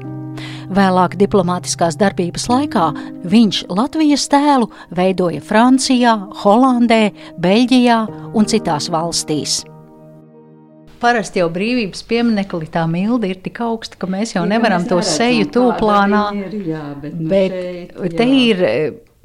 Vēlāk 0.74 1.14
diplomātiskās 1.20 1.98
darbības 2.00 2.48
laikā 2.50 2.88
viņš 3.30 3.60
Latvijas 3.70 4.26
tēlu 4.32 4.70
veidoja 4.96 5.42
Francijā, 5.44 6.16
Holandē, 6.42 7.04
Beļģijā 7.38 8.00
un 8.34 8.50
citās 8.50 8.90
valstīs. 8.90 9.62
Parasti 11.04 11.42
jau 11.42 11.50
brīvības 11.52 12.00
pieminekli 12.08 12.66
tā 12.72 12.86
milda 12.88 13.28
ir 13.28 13.42
tik 13.44 13.58
augsta, 13.60 13.98
ka 14.00 14.08
mēs 14.08 14.32
jau 14.38 14.46
nevaram 14.48 14.86
to 14.88 15.02
seju 15.04 15.50
tūplānā. 15.52 16.22
Jā, 16.64 16.84
bet, 17.02 17.18
nu, 17.18 17.28
Bet 17.28 17.52
šeit, 17.52 18.14
te 18.16 18.28
ir, 18.32 18.62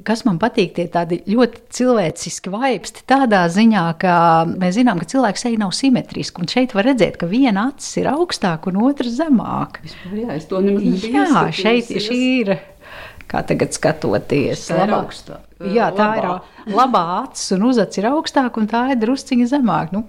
kas 0.06 0.24
man 0.24 0.38
patīk, 0.42 0.72
tie 0.76 0.86
tādi 0.92 1.20
ļoti 1.28 1.60
cilvēciski 1.76 2.52
vaipsti. 2.52 3.02
Tādā 3.10 3.42
ziņā, 3.52 3.84
ka 4.00 4.14
mēs 4.50 4.78
zinām, 4.78 5.00
ka 5.02 5.08
cilvēks 5.10 5.44
seja 5.46 5.60
nav 5.60 5.74
simetriska. 5.76 6.40
Un 6.44 6.50
šeit 6.50 6.74
var 6.76 6.88
redzēt, 6.90 7.18
ka 7.20 7.26
viena 7.30 7.68
acis 7.72 8.00
ir 8.02 8.10
augstāka 8.12 8.70
un 8.72 8.80
otra 8.86 9.10
zemāka. 9.10 9.84
Jā, 10.14 10.34
es 10.38 10.48
to 10.50 10.60
nemaz 10.64 10.82
nebiju 10.86 11.12
Jā, 11.14 11.44
šeit 11.52 11.90
šī 12.06 12.20
ir. 12.40 12.54
Kā 13.30 13.44
tagad 13.46 13.70
skatoties, 13.76 14.66
Tā 14.70 14.80
ir 14.80 14.88
labā- 14.90 15.04
augstā. 15.04 15.38
Jā, 15.60 15.90
tā 15.92 16.06
ir 16.16 16.24
Labā. 16.24 16.40
au- 16.40 16.72
labā 16.72 17.00
acis 17.28 17.52
un 17.52 17.62
uzacis 17.68 17.98
ir 17.98 18.04
augstāka, 18.08 18.56
un 18.56 18.66
tā 18.66 18.90
ir 18.92 18.96
drusciņa 18.96 19.46
zemāka. 19.50 19.92
Nu, 19.92 20.04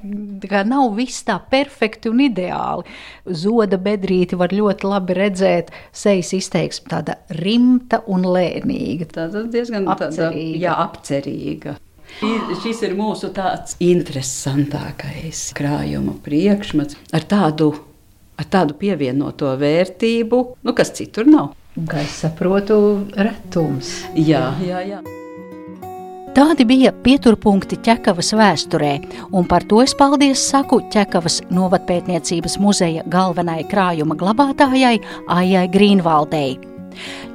nav 0.66 0.96
viss 0.96 1.24
tā 1.28 1.42
perfekti 1.52 2.08
un 2.10 2.20
ideāli. 2.24 2.86
Zoda 3.28 3.78
bedrīti 3.78 4.38
var 4.38 4.50
ļoti 4.50 4.84
labi 4.88 5.14
redzēt, 5.14 5.68
sejas 5.92 6.32
izteiksme 6.34 6.88
tāda 6.88 7.16
rimta 7.30 8.02
un 8.08 8.24
lēnīga. 8.24 9.08
Tā 9.12 9.28
ir 9.28 9.48
diezgan 9.52 9.86
tāda, 9.86 10.08
Apcerīga. 10.08 10.60
jā, 10.60 10.76
apcerīga. 10.88 11.76
Šis 12.64 12.82
ir 12.84 12.96
mūsu 12.96 13.30
tāds 13.36 13.76
interesantākais 13.80 15.54
krājuma 15.58 16.16
priekšmets 16.24 16.96
ar 17.14 17.22
tādu, 17.22 17.74
ar 18.40 18.46
tādu 18.46 18.74
pievienoto 18.74 19.52
vērtību, 19.58 20.42
nu, 20.64 20.74
kas 20.74 20.92
citur 20.92 21.26
nav. 21.26 21.54
Kā 21.88 22.02
es 22.04 22.22
saprotu, 22.24 23.06
retums. 23.16 24.04
Jā, 24.16 24.54
jā, 24.60 24.84
jā. 24.88 25.02
Tādi 26.32 26.64
bija 26.64 26.94
pieturpunkti 27.04 27.82
Čekavas 27.84 28.30
vēsturē, 28.40 28.92
un 29.36 29.44
par 29.52 29.66
to 29.68 29.82
es 29.84 29.92
paldies 30.00 30.40
saku 30.48 30.80
Čekavas 30.94 31.42
novatpētniecības 31.52 32.56
muzeja 32.64 33.04
galvenai 33.12 33.66
krājuma 33.68 34.16
glabātājai 34.16 35.02
Aijai 35.28 35.66
Grīnvaldei. 35.74 36.56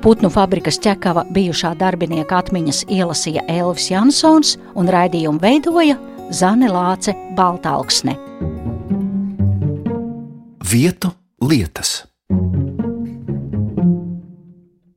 Putnu 0.01 0.33
fabrikas 0.33 0.81
ķekava 0.81 1.27
bijušā 1.37 1.75
darbinieka 1.77 2.41
atmiņas 2.41 2.87
ielasīja 2.89 3.45
Elvis 3.53 3.91
Jansons 3.93 4.57
un 4.73 4.89
raidījumu 4.89 5.45
veidoja 5.45 6.01
Zane 6.33 6.73
Lāce 6.73 7.13
Baltāksne. 7.37 8.17
Vietu 10.73 11.13
lietas. 11.45 11.99